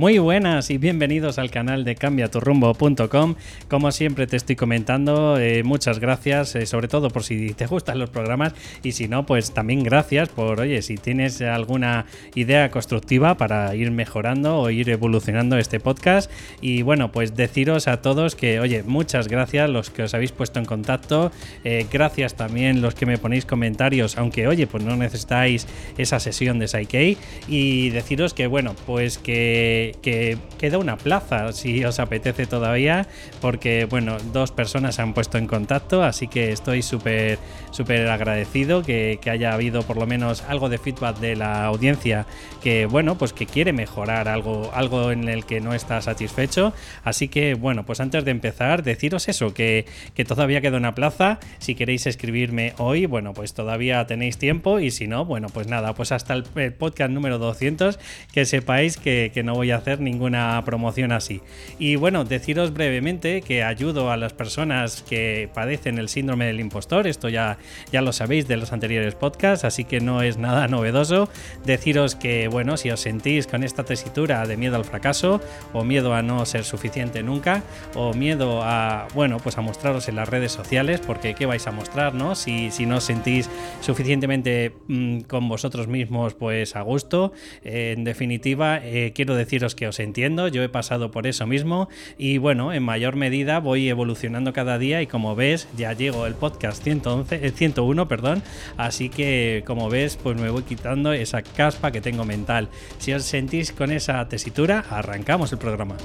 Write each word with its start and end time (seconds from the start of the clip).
Muy 0.00 0.16
buenas 0.16 0.70
y 0.70 0.78
bienvenidos 0.78 1.38
al 1.38 1.50
canal 1.50 1.84
de 1.84 1.94
cambiaturrumbo.com. 1.94 3.34
Como 3.68 3.92
siempre 3.92 4.26
te 4.26 4.38
estoy 4.38 4.56
comentando, 4.56 5.38
eh, 5.38 5.62
muchas 5.62 5.98
gracias, 5.98 6.56
eh, 6.56 6.64
sobre 6.64 6.88
todo 6.88 7.10
por 7.10 7.22
si 7.22 7.52
te 7.52 7.66
gustan 7.66 7.98
los 7.98 8.08
programas 8.08 8.54
y 8.82 8.92
si 8.92 9.08
no, 9.08 9.26
pues 9.26 9.52
también 9.52 9.82
gracias 9.82 10.30
por, 10.30 10.58
oye, 10.58 10.80
si 10.80 10.96
tienes 10.96 11.42
alguna 11.42 12.06
idea 12.34 12.70
constructiva 12.70 13.36
para 13.36 13.74
ir 13.74 13.90
mejorando 13.90 14.60
o 14.60 14.70
ir 14.70 14.88
evolucionando 14.88 15.58
este 15.58 15.80
podcast. 15.80 16.30
Y 16.62 16.80
bueno, 16.80 17.12
pues 17.12 17.36
deciros 17.36 17.86
a 17.86 18.00
todos 18.00 18.36
que, 18.36 18.58
oye, 18.58 18.82
muchas 18.82 19.28
gracias 19.28 19.68
los 19.68 19.90
que 19.90 20.04
os 20.04 20.14
habéis 20.14 20.32
puesto 20.32 20.58
en 20.58 20.64
contacto, 20.64 21.30
eh, 21.62 21.86
gracias 21.92 22.36
también 22.36 22.80
los 22.80 22.94
que 22.94 23.04
me 23.04 23.18
ponéis 23.18 23.44
comentarios, 23.44 24.16
aunque, 24.16 24.48
oye, 24.48 24.66
pues 24.66 24.82
no 24.82 24.96
necesitáis 24.96 25.66
esa 25.98 26.20
sesión 26.20 26.58
de 26.58 26.68
Psyche 26.68 27.18
y 27.48 27.90
deciros 27.90 28.32
que, 28.32 28.46
bueno, 28.46 28.74
pues 28.86 29.18
que 29.18 29.89
que, 29.92 30.38
queda 30.58 30.78
una 30.78 30.96
plaza 30.96 31.52
si 31.52 31.84
os 31.84 31.98
apetece 31.98 32.46
todavía, 32.46 33.06
porque 33.40 33.86
bueno, 33.86 34.16
dos 34.32 34.52
personas 34.52 34.96
se 34.96 35.02
han 35.02 35.14
puesto 35.14 35.38
en 35.38 35.46
contacto, 35.46 36.02
así 36.02 36.28
que 36.28 36.52
estoy 36.52 36.82
súper 36.82 37.38
súper 37.70 38.08
agradecido 38.08 38.82
que, 38.82 39.18
haya 39.30 39.52
habido 39.52 39.82
por 39.82 39.96
lo 39.96 40.06
menos 40.06 40.42
algo 40.48 40.68
de 40.68 40.78
feedback 40.78 41.18
de 41.18 41.36
la 41.36 41.64
audiencia 41.66 42.26
que 42.62 42.86
bueno, 42.86 43.16
pues 43.16 43.32
que 43.32 43.46
quiere 43.46 43.72
mejorar 43.72 44.28
algo, 44.28 44.70
algo 44.74 45.12
en 45.12 45.28
el 45.28 45.46
que 45.46 45.60
no 45.60 45.72
está 45.72 46.00
satisfecho. 46.02 46.72
Así 47.04 47.28
que 47.28 47.54
bueno, 47.54 47.86
pues 47.86 48.00
antes 48.00 48.24
de 48.24 48.30
empezar, 48.30 48.82
deciros 48.82 49.28
eso, 49.28 49.54
que, 49.54 49.86
que 50.14 50.24
todavía 50.24 50.60
queda 50.60 50.76
una 50.76 50.94
plaza. 50.94 51.38
Si 51.58 51.74
queréis 51.74 52.06
escribirme 52.06 52.74
hoy, 52.78 53.06
bueno, 53.06 53.32
pues 53.32 53.54
todavía 53.54 54.06
tenéis 54.06 54.38
tiempo 54.38 54.80
y 54.80 54.90
si 54.90 55.06
no, 55.06 55.24
bueno, 55.24 55.48
pues 55.48 55.68
nada, 55.68 55.94
pues 55.94 56.12
hasta 56.12 56.34
el, 56.34 56.44
podcast 56.72 57.10
número 57.10 57.38
200, 57.38 57.98
que 58.32 58.44
sepáis 58.44 58.96
que, 58.96 59.30
que 59.32 59.42
no 59.42 59.54
voy 59.54 59.70
a 59.70 59.76
hacer 59.80 60.00
ninguna 60.00 60.62
promoción 60.64 61.12
así. 61.12 61.40
Y 61.78 61.96
bueno, 61.96 62.24
deciros 62.24 62.72
brevemente 62.72 63.42
que 63.42 63.62
ayudo 63.62 64.10
a 64.10 64.16
las 64.16 64.32
personas 64.32 65.02
que 65.08 65.48
padecen 65.52 65.98
el 65.98 66.08
síndrome 66.08 66.46
del 66.46 66.60
impostor, 66.60 67.06
esto 67.06 67.28
ya, 67.28 67.58
ya 67.92 68.02
lo 68.02 68.12
sabéis 68.12 68.46
de 68.48 68.56
los 68.56 68.72
anteriores 68.72 69.14
podcasts, 69.14 69.64
así 69.64 69.84
que 69.84 70.00
no 70.00 70.22
es 70.22 70.38
nada 70.38 70.68
novedoso. 70.68 71.28
Deciros 71.64 72.14
que, 72.14 72.48
bueno, 72.48 72.76
si 72.76 72.90
os 72.90 73.00
sentís 73.00 73.46
con 73.46 73.64
esta 73.64 73.84
tesitura 73.84 74.46
de 74.46 74.56
miedo 74.56 74.76
al 74.76 74.84
fracaso, 74.84 75.40
o 75.72 75.84
miedo 75.84 76.14
a 76.14 76.22
no 76.22 76.44
ser 76.46 76.64
suficiente 76.64 77.22
nunca, 77.22 77.62
o 77.94 78.14
miedo 78.14 78.62
a, 78.62 79.08
bueno, 79.14 79.38
pues 79.38 79.58
a 79.58 79.60
mostraros 79.60 80.08
en 80.08 80.16
las 80.16 80.28
redes 80.28 80.52
sociales, 80.52 81.00
porque 81.00 81.34
¿qué 81.34 81.46
vais 81.46 81.66
a 81.66 81.72
mostrar, 81.72 82.14
no? 82.14 82.34
Si, 82.34 82.70
si 82.70 82.86
no 82.86 82.96
os 82.96 83.04
sentís 83.04 83.48
suficientemente 83.80 84.72
mm, 84.88 85.20
con 85.20 85.48
vosotros 85.48 85.88
mismos, 85.88 86.34
pues 86.34 86.76
a 86.76 86.82
gusto. 86.82 87.32
en 87.62 88.04
definitiva, 88.04 88.80
eh, 88.82 89.12
quiero 89.14 89.34
deciros 89.60 89.74
que 89.74 89.86
os 89.86 90.00
entiendo, 90.00 90.48
yo 90.48 90.62
he 90.62 90.68
pasado 90.70 91.10
por 91.10 91.26
eso 91.26 91.46
mismo 91.46 91.88
y 92.16 92.38
bueno, 92.38 92.72
en 92.72 92.82
mayor 92.82 93.16
medida 93.16 93.60
voy 93.60 93.90
evolucionando 93.90 94.54
cada 94.54 94.78
día 94.78 95.02
y 95.02 95.06
como 95.06 95.36
ves 95.36 95.68
ya 95.76 95.92
llego 95.92 96.26
el 96.26 96.34
podcast 96.34 96.82
111, 96.82 97.50
101, 97.50 98.02
eh, 98.02 98.06
perdón, 98.06 98.42
así 98.78 99.10
que 99.10 99.62
como 99.66 99.90
ves 99.90 100.16
pues 100.16 100.40
me 100.40 100.48
voy 100.48 100.62
quitando 100.62 101.12
esa 101.12 101.42
caspa 101.42 101.92
que 101.92 102.00
tengo 102.00 102.24
mental. 102.24 102.68
Si 102.98 103.12
os 103.12 103.24
sentís 103.24 103.72
con 103.72 103.92
esa 103.92 104.26
tesitura, 104.28 104.84
arrancamos 104.88 105.52
el 105.52 105.58
programa. 105.58 105.96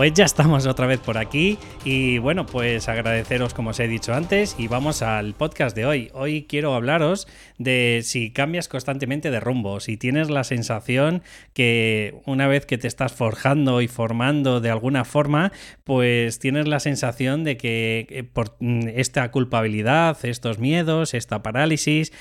Pues 0.00 0.14
ya 0.14 0.24
estamos 0.24 0.66
otra 0.66 0.86
vez 0.86 0.98
por 0.98 1.18
aquí 1.18 1.58
y 1.84 2.16
bueno, 2.16 2.46
pues 2.46 2.88
agradeceros 2.88 3.52
como 3.52 3.68
os 3.68 3.80
he 3.80 3.86
dicho 3.86 4.14
antes 4.14 4.56
y 4.58 4.66
vamos 4.66 5.02
al 5.02 5.34
podcast 5.34 5.76
de 5.76 5.84
hoy. 5.84 6.10
Hoy 6.14 6.46
quiero 6.48 6.72
hablaros 6.72 7.28
de 7.58 8.00
si 8.02 8.30
cambias 8.30 8.66
constantemente 8.66 9.30
de 9.30 9.40
rumbo, 9.40 9.78
si 9.78 9.98
tienes 9.98 10.30
la 10.30 10.42
sensación 10.44 11.22
que 11.52 12.14
una 12.24 12.46
vez 12.46 12.64
que 12.64 12.78
te 12.78 12.88
estás 12.88 13.12
forjando 13.12 13.82
y 13.82 13.88
formando 13.88 14.62
de 14.62 14.70
alguna 14.70 15.04
forma, 15.04 15.52
pues 15.84 16.38
tienes 16.38 16.66
la 16.66 16.80
sensación 16.80 17.44
de 17.44 17.58
que 17.58 18.06
eh, 18.08 18.22
por 18.22 18.56
mm, 18.60 18.88
esta 18.94 19.30
culpabilidad, 19.30 20.16
estos 20.22 20.58
miedos, 20.58 21.12
esta 21.12 21.42
parálisis, 21.42 22.14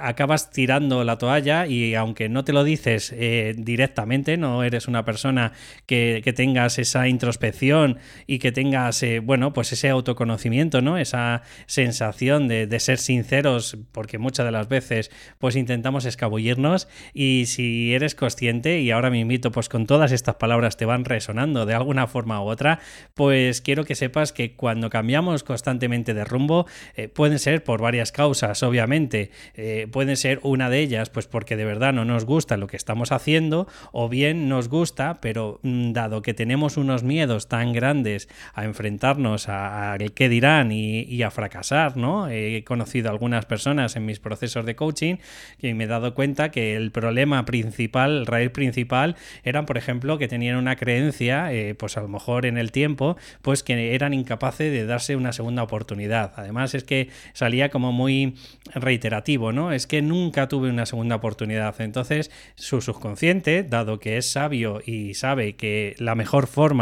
acabas 0.00 0.50
tirando 0.50 1.04
la 1.04 1.16
toalla 1.16 1.68
y 1.68 1.94
aunque 1.94 2.28
no 2.28 2.42
te 2.42 2.52
lo 2.52 2.64
dices 2.64 3.14
eh, 3.16 3.54
directamente, 3.56 4.36
no 4.36 4.64
eres 4.64 4.88
una 4.88 5.04
persona 5.04 5.52
que, 5.86 6.20
que 6.24 6.32
tengas 6.32 6.80
esa 6.80 7.03
introspección 7.08 7.98
y 8.26 8.38
que 8.38 8.52
tengas, 8.52 9.02
eh, 9.02 9.20
bueno, 9.20 9.52
pues 9.52 9.72
ese 9.72 9.88
autoconocimiento, 9.88 10.80
¿no? 10.80 10.98
Esa 10.98 11.42
sensación 11.66 12.48
de, 12.48 12.74
ser 12.80 12.98
sinceros, 12.98 13.78
porque 13.92 14.18
muchas 14.18 14.44
de 14.44 14.52
las 14.52 14.68
veces 14.68 15.10
pues 15.38 15.56
intentamos 15.56 16.04
escabullirnos 16.04 16.88
y 17.12 17.44
si 17.46 17.94
eres 17.94 18.14
consciente 18.14 18.80
y 18.80 18.90
ahora 18.90 19.10
me 19.10 19.20
invito 19.20 19.52
pues 19.52 19.68
con 19.68 19.86
todas 19.86 20.12
estas 20.12 20.34
palabras 20.36 20.76
te 20.76 20.84
van 20.84 21.04
resonando 21.04 21.66
de 21.66 21.74
alguna 21.74 22.06
forma 22.06 22.42
u 22.42 22.46
otra, 22.46 22.80
pues 23.14 23.60
quiero 23.60 23.84
que 23.84 23.94
sepas 23.94 24.32
que 24.32 24.54
cuando 24.54 24.90
cambiamos 24.90 25.44
constantemente 25.44 26.14
de 26.14 26.24
rumbo 26.24 26.66
eh, 26.96 27.08
pueden 27.08 27.38
ser 27.38 27.64
por 27.64 27.80
varias 27.80 28.12
causas, 28.12 28.62
obviamente, 28.62 29.30
eh, 29.54 29.86
pueden 29.90 30.16
ser 30.16 30.40
una 30.42 30.68
de 30.70 30.80
ellas 30.80 31.10
pues 31.10 31.26
porque 31.26 31.56
de 31.56 31.64
verdad 31.64 31.92
no 31.92 32.04
nos 32.04 32.24
gusta 32.24 32.56
lo 32.56 32.66
que 32.66 32.76
estamos 32.76 33.12
haciendo 33.12 33.66
o 33.92 34.08
bien 34.08 34.48
nos 34.48 34.68
gusta, 34.68 35.20
pero 35.20 35.60
mm, 35.62 35.92
dado 35.92 36.22
que 36.22 36.34
tenemos 36.34 36.76
unos 36.76 36.93
miedos 37.02 37.48
tan 37.48 37.72
grandes 37.72 38.28
a 38.54 38.64
enfrentarnos 38.64 39.48
a, 39.48 39.96
qué 40.14 40.28
dirán 40.28 40.72
y, 40.72 41.22
a 41.22 41.30
fracasar, 41.30 41.96
¿no? 41.96 42.28
He 42.28 42.62
conocido 42.64 43.10
algunas 43.10 43.46
personas 43.46 43.96
en 43.96 44.04
mis 44.04 44.20
procesos 44.20 44.66
de 44.66 44.76
coaching 44.76 45.16
que 45.58 45.74
me 45.74 45.84
he 45.84 45.86
dado 45.86 46.14
cuenta 46.14 46.50
que 46.50 46.76
el 46.76 46.90
problema 46.90 47.44
principal, 47.44 48.18
el 48.18 48.26
raíz 48.26 48.50
principal, 48.50 49.16
eran, 49.42 49.66
por 49.66 49.78
ejemplo, 49.78 50.18
que 50.18 50.28
tenían 50.28 50.56
una 50.56 50.76
creencia, 50.76 51.52
eh, 51.52 51.74
pues 51.74 51.96
a 51.96 52.02
lo 52.02 52.08
mejor 52.08 52.46
en 52.46 52.58
el 52.58 52.72
tiempo, 52.72 53.16
pues 53.42 53.62
que 53.62 53.94
eran 53.94 54.14
incapaces 54.14 54.72
de 54.72 54.86
darse 54.86 55.16
una 55.16 55.32
segunda 55.32 55.62
oportunidad. 55.62 56.32
Además 56.36 56.74
es 56.74 56.84
que 56.84 57.08
salía 57.32 57.70
como 57.70 57.92
muy 57.92 58.34
reiterativo, 58.74 59.52
¿no? 59.52 59.72
Es 59.72 59.86
que 59.86 60.02
nunca 60.02 60.48
tuve 60.48 60.68
una 60.70 60.86
segunda 60.86 61.16
oportunidad. 61.16 61.80
Entonces, 61.80 62.30
su 62.54 62.80
subconsciente, 62.80 63.62
dado 63.62 63.98
que 63.98 64.16
es 64.16 64.30
sabio 64.30 64.80
y 64.84 65.14
sabe 65.14 65.56
que 65.56 65.94
la 65.98 66.14
mejor 66.14 66.46
forma 66.46 66.73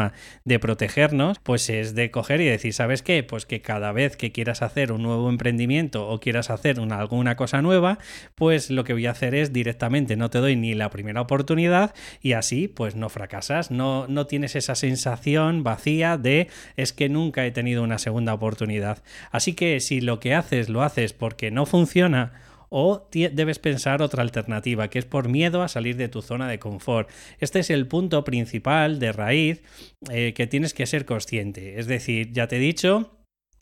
de 0.44 0.58
protegernos, 0.58 1.38
pues 1.38 1.68
es 1.70 1.94
de 1.94 2.10
coger 2.10 2.40
y 2.40 2.46
decir, 2.46 2.72
¿sabes 2.72 3.02
qué? 3.02 3.22
Pues 3.22 3.46
que 3.46 3.60
cada 3.62 3.92
vez 3.92 4.16
que 4.16 4.32
quieras 4.32 4.62
hacer 4.62 4.92
un 4.92 5.02
nuevo 5.02 5.28
emprendimiento 5.28 6.08
o 6.08 6.20
quieras 6.20 6.50
hacer 6.50 6.80
una, 6.80 6.98
alguna 6.98 7.36
cosa 7.36 7.62
nueva, 7.62 7.98
pues 8.34 8.70
lo 8.70 8.84
que 8.84 8.92
voy 8.92 9.06
a 9.06 9.12
hacer 9.12 9.34
es 9.34 9.52
directamente 9.52 10.16
no 10.16 10.30
te 10.30 10.38
doy 10.38 10.56
ni 10.56 10.74
la 10.74 10.90
primera 10.90 11.20
oportunidad 11.20 11.94
y 12.20 12.32
así 12.32 12.68
pues 12.68 12.96
no 12.96 13.08
fracasas, 13.08 13.70
no, 13.70 14.06
no 14.08 14.26
tienes 14.26 14.56
esa 14.56 14.74
sensación 14.74 15.62
vacía 15.62 16.18
de 16.18 16.48
es 16.76 16.92
que 16.92 17.08
nunca 17.08 17.46
he 17.46 17.50
tenido 17.50 17.82
una 17.82 17.98
segunda 17.98 18.34
oportunidad. 18.34 19.02
Así 19.30 19.54
que 19.54 19.80
si 19.80 20.00
lo 20.00 20.20
que 20.20 20.34
haces 20.34 20.68
lo 20.68 20.82
haces 20.82 21.12
porque 21.12 21.50
no 21.50 21.66
funciona 21.66 22.32
o 22.74 23.06
debes 23.10 23.58
pensar 23.58 24.00
otra 24.00 24.22
alternativa, 24.22 24.88
que 24.88 24.98
es 24.98 25.04
por 25.04 25.28
miedo 25.28 25.62
a 25.62 25.68
salir 25.68 25.96
de 25.96 26.08
tu 26.08 26.22
zona 26.22 26.48
de 26.48 26.58
confort. 26.58 27.10
Este 27.38 27.58
es 27.58 27.68
el 27.68 27.86
punto 27.86 28.24
principal 28.24 28.98
de 28.98 29.12
raíz 29.12 29.62
eh, 30.10 30.32
que 30.34 30.46
tienes 30.46 30.72
que 30.72 30.86
ser 30.86 31.04
consciente. 31.04 31.78
Es 31.78 31.86
decir, 31.86 32.32
ya 32.32 32.48
te 32.48 32.56
he 32.56 32.60
dicho 32.60 33.10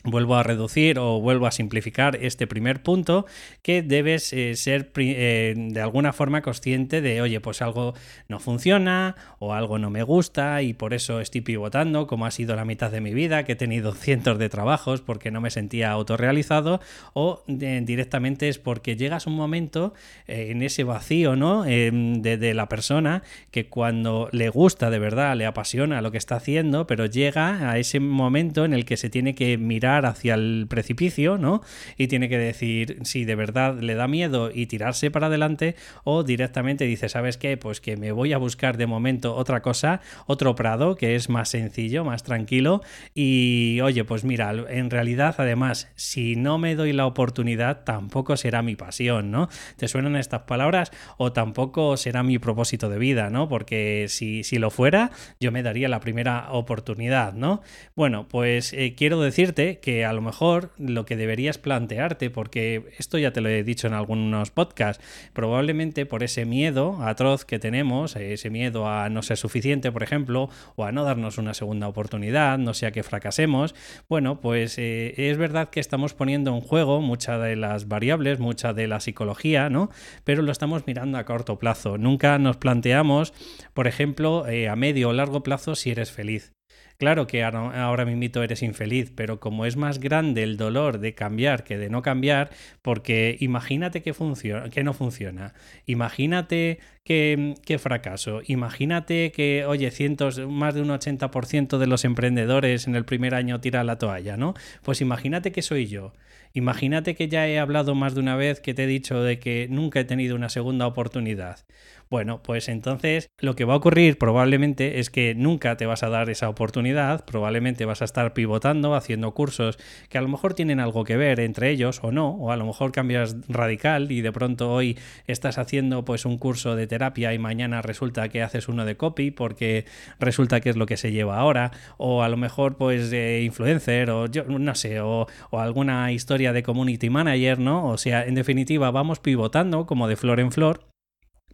Vuelvo 0.03 0.35
a 0.35 0.41
reducir 0.41 0.97
o 0.97 1.19
vuelvo 1.21 1.45
a 1.45 1.51
simplificar 1.51 2.17
este 2.21 2.47
primer 2.47 2.81
punto 2.81 3.27
que 3.61 3.83
debes 3.83 4.33
eh, 4.33 4.55
ser 4.55 4.91
eh, 4.95 5.53
de 5.55 5.79
alguna 5.81 6.11
forma 6.11 6.41
consciente 6.41 7.01
de, 7.01 7.21
oye, 7.21 7.39
pues 7.39 7.61
algo 7.61 7.93
no 8.27 8.39
funciona 8.39 9.15
o 9.37 9.53
algo 9.53 9.77
no 9.77 9.91
me 9.91 10.01
gusta 10.01 10.63
y 10.63 10.73
por 10.73 10.95
eso 10.95 11.21
estoy 11.21 11.41
pivotando, 11.41 12.07
como 12.07 12.25
ha 12.25 12.31
sido 12.31 12.55
la 12.55 12.65
mitad 12.65 12.89
de 12.89 12.99
mi 12.99 13.13
vida, 13.13 13.43
que 13.43 13.51
he 13.51 13.55
tenido 13.55 13.93
cientos 13.93 14.39
de 14.39 14.49
trabajos 14.49 15.01
porque 15.01 15.29
no 15.29 15.39
me 15.39 15.51
sentía 15.51 15.91
autorrealizado 15.91 16.81
o 17.13 17.43
directamente 17.45 18.49
es 18.49 18.57
porque 18.57 18.95
llegas 18.95 19.27
un 19.27 19.35
momento 19.35 19.93
eh, 20.27 20.47
en 20.49 20.63
ese 20.63 20.83
vacío, 20.83 21.35
¿no? 21.35 21.65
Em, 21.65 22.23
de, 22.23 22.37
de 22.37 22.55
la 22.55 22.67
persona 22.67 23.21
que 23.51 23.67
cuando 23.67 24.29
le 24.31 24.49
gusta 24.49 24.89
de 24.89 24.97
verdad, 24.97 25.35
le 25.35 25.45
apasiona 25.45 26.01
lo 26.01 26.11
que 26.11 26.17
está 26.17 26.37
haciendo, 26.37 26.87
pero 26.87 27.05
llega 27.05 27.69
a 27.69 27.77
ese 27.77 27.99
momento 27.99 28.65
en 28.65 28.73
el 28.73 28.85
que 28.85 28.97
se 28.97 29.11
tiene 29.11 29.35
que 29.35 29.59
mirar 29.59 29.90
hacia 29.99 30.35
el 30.35 30.65
precipicio, 30.69 31.37
¿no? 31.37 31.61
Y 31.97 32.07
tiene 32.07 32.29
que 32.29 32.37
decir 32.37 32.99
si 33.03 33.25
de 33.25 33.35
verdad 33.35 33.79
le 33.79 33.95
da 33.95 34.07
miedo 34.07 34.51
y 34.53 34.65
tirarse 34.67 35.11
para 35.11 35.27
adelante 35.27 35.75
o 36.03 36.23
directamente 36.23 36.85
dice, 36.85 37.09
¿sabes 37.09 37.37
qué? 37.37 37.57
Pues 37.57 37.81
que 37.81 37.97
me 37.97 38.11
voy 38.11 38.33
a 38.33 38.37
buscar 38.37 38.77
de 38.77 38.87
momento 38.87 39.35
otra 39.35 39.61
cosa, 39.61 40.01
otro 40.25 40.55
prado 40.55 40.95
que 40.95 41.15
es 41.15 41.29
más 41.29 41.49
sencillo, 41.49 42.03
más 42.03 42.23
tranquilo 42.23 42.81
y 43.13 43.79
oye, 43.81 44.03
pues 44.03 44.23
mira, 44.23 44.51
en 44.69 44.89
realidad 44.89 45.35
además, 45.37 45.89
si 45.95 46.35
no 46.35 46.57
me 46.57 46.75
doy 46.75 46.93
la 46.93 47.05
oportunidad, 47.05 47.83
tampoco 47.83 48.37
será 48.37 48.61
mi 48.61 48.75
pasión, 48.75 49.31
¿no? 49.31 49.49
¿Te 49.77 49.87
suenan 49.87 50.15
estas 50.15 50.43
palabras? 50.43 50.91
O 51.17 51.33
tampoco 51.33 51.97
será 51.97 52.23
mi 52.23 52.39
propósito 52.39 52.89
de 52.89 52.97
vida, 52.97 53.29
¿no? 53.29 53.47
Porque 53.47 54.05
si, 54.09 54.43
si 54.43 54.57
lo 54.57 54.69
fuera, 54.69 55.11
yo 55.39 55.51
me 55.51 55.63
daría 55.63 55.89
la 55.89 55.99
primera 55.99 56.51
oportunidad, 56.51 57.33
¿no? 57.33 57.61
Bueno, 57.95 58.27
pues 58.27 58.73
eh, 58.73 58.95
quiero 58.95 59.19
decirte 59.21 59.79
que 59.81 60.05
a 60.05 60.13
lo 60.13 60.21
mejor 60.21 60.71
lo 60.77 61.05
que 61.05 61.17
deberías 61.17 61.57
plantearte, 61.57 62.29
porque 62.29 62.85
esto 62.97 63.17
ya 63.17 63.33
te 63.33 63.41
lo 63.41 63.49
he 63.49 63.63
dicho 63.63 63.87
en 63.87 63.93
algunos 63.93 64.51
podcasts, 64.51 65.03
probablemente 65.33 66.05
por 66.05 66.23
ese 66.23 66.45
miedo 66.45 67.01
atroz 67.01 67.45
que 67.45 67.59
tenemos, 67.59 68.15
ese 68.15 68.49
miedo 68.49 68.87
a 68.87 69.09
no 69.09 69.21
ser 69.21 69.37
suficiente, 69.37 69.91
por 69.91 70.03
ejemplo, 70.03 70.49
o 70.75 70.85
a 70.85 70.91
no 70.91 71.03
darnos 71.03 71.37
una 71.37 71.53
segunda 71.53 71.87
oportunidad, 71.87 72.57
no 72.57 72.73
sea 72.73 72.91
que 72.91 73.03
fracasemos, 73.03 73.75
bueno, 74.07 74.39
pues 74.39 74.77
eh, 74.77 75.13
es 75.17 75.37
verdad 75.37 75.69
que 75.69 75.79
estamos 75.79 76.13
poniendo 76.13 76.53
en 76.55 76.61
juego 76.61 77.01
muchas 77.01 77.41
de 77.41 77.55
las 77.55 77.87
variables, 77.87 78.39
mucha 78.39 78.73
de 78.73 78.87
la 78.87 78.99
psicología, 78.99 79.69
¿no? 79.69 79.89
Pero 80.23 80.41
lo 80.41 80.51
estamos 80.51 80.85
mirando 80.87 81.17
a 81.17 81.25
corto 81.25 81.59
plazo. 81.59 81.97
Nunca 81.97 82.37
nos 82.37 82.57
planteamos, 82.57 83.33
por 83.73 83.87
ejemplo, 83.87 84.47
eh, 84.47 84.69
a 84.69 84.75
medio 84.75 85.09
o 85.09 85.13
largo 85.13 85.43
plazo 85.43 85.75
si 85.75 85.91
eres 85.91 86.11
feliz. 86.11 86.53
Claro 87.01 87.25
que 87.25 87.43
ahora 87.43 88.05
mismo 88.05 88.43
eres 88.43 88.61
infeliz, 88.61 89.11
pero 89.15 89.39
como 89.39 89.65
es 89.65 89.75
más 89.75 89.99
grande 89.99 90.43
el 90.43 90.55
dolor 90.55 90.99
de 90.99 91.15
cambiar 91.15 91.63
que 91.63 91.79
de 91.79 91.89
no 91.89 92.03
cambiar, 92.03 92.51
porque 92.83 93.37
imagínate 93.39 94.03
que, 94.03 94.13
funciona, 94.13 94.69
que 94.69 94.83
no 94.83 94.93
funciona, 94.93 95.55
imagínate 95.87 96.77
que, 97.03 97.55
que, 97.65 97.79
fracaso, 97.79 98.41
imagínate 98.45 99.31
que, 99.31 99.65
oye, 99.65 99.89
cientos, 99.89 100.37
más 100.47 100.75
de 100.75 100.83
un 100.83 100.89
80% 100.89 101.79
de 101.79 101.87
los 101.87 102.05
emprendedores 102.05 102.85
en 102.85 102.95
el 102.95 103.03
primer 103.03 103.33
año 103.33 103.59
tira 103.59 103.83
la 103.83 103.97
toalla, 103.97 104.37
¿no? 104.37 104.53
Pues 104.83 105.01
imagínate 105.01 105.51
que 105.51 105.63
soy 105.63 105.87
yo. 105.87 106.13
Imagínate 106.53 107.15
que 107.15 107.29
ya 107.29 107.47
he 107.47 107.57
hablado 107.57 107.95
más 107.95 108.13
de 108.13 108.19
una 108.19 108.35
vez 108.35 108.59
que 108.59 108.75
te 108.75 108.83
he 108.83 108.87
dicho 108.87 109.23
de 109.23 109.39
que 109.39 109.67
nunca 109.71 110.01
he 110.01 110.05
tenido 110.05 110.35
una 110.35 110.49
segunda 110.49 110.85
oportunidad. 110.85 111.65
Bueno, 112.11 112.43
pues 112.43 112.67
entonces 112.67 113.29
lo 113.39 113.55
que 113.55 113.63
va 113.63 113.73
a 113.73 113.77
ocurrir 113.77 114.17
probablemente 114.17 114.99
es 114.99 115.09
que 115.09 115.33
nunca 115.33 115.77
te 115.77 115.85
vas 115.85 116.03
a 116.03 116.09
dar 116.09 116.29
esa 116.29 116.49
oportunidad, 116.49 117.23
probablemente 117.23 117.85
vas 117.85 118.01
a 118.01 118.05
estar 118.05 118.33
pivotando, 118.33 118.95
haciendo 118.95 119.33
cursos 119.33 119.79
que 120.09 120.17
a 120.17 120.21
lo 120.21 120.27
mejor 120.27 120.53
tienen 120.53 120.81
algo 120.81 121.05
que 121.05 121.15
ver 121.15 121.39
entre 121.39 121.69
ellos 121.69 122.01
o 122.03 122.11
no, 122.11 122.31
o 122.31 122.51
a 122.51 122.57
lo 122.57 122.65
mejor 122.65 122.91
cambias 122.91 123.37
radical 123.47 124.11
y 124.11 124.19
de 124.19 124.33
pronto 124.33 124.73
hoy 124.73 124.99
estás 125.25 125.57
haciendo 125.57 126.03
pues 126.03 126.25
un 126.25 126.37
curso 126.37 126.75
de 126.75 126.85
terapia 126.85 127.33
y 127.33 127.39
mañana 127.39 127.81
resulta 127.81 128.27
que 128.27 128.41
haces 128.43 128.67
uno 128.67 128.83
de 128.83 128.97
copy 128.97 129.31
porque 129.31 129.85
resulta 130.19 130.59
que 130.59 130.69
es 130.69 130.75
lo 130.75 130.87
que 130.87 130.97
se 130.97 131.13
lleva 131.13 131.37
ahora, 131.37 131.71
o 131.95 132.23
a 132.23 132.27
lo 132.27 132.35
mejor 132.35 132.75
pues 132.75 133.09
de 133.09 133.43
influencer 133.43 134.09
o 134.09 134.25
yo 134.25 134.43
no 134.43 134.75
sé, 134.75 134.99
o 134.99 135.27
alguna 135.53 136.11
historia 136.11 136.51
de 136.51 136.61
community 136.61 137.09
manager, 137.09 137.59
¿no? 137.59 137.87
O 137.87 137.97
sea, 137.97 138.25
en 138.25 138.35
definitiva 138.35 138.91
vamos 138.91 139.19
pivotando 139.21 139.85
como 139.85 140.09
de 140.09 140.17
flor 140.17 140.41
en 140.41 140.51
flor 140.51 140.90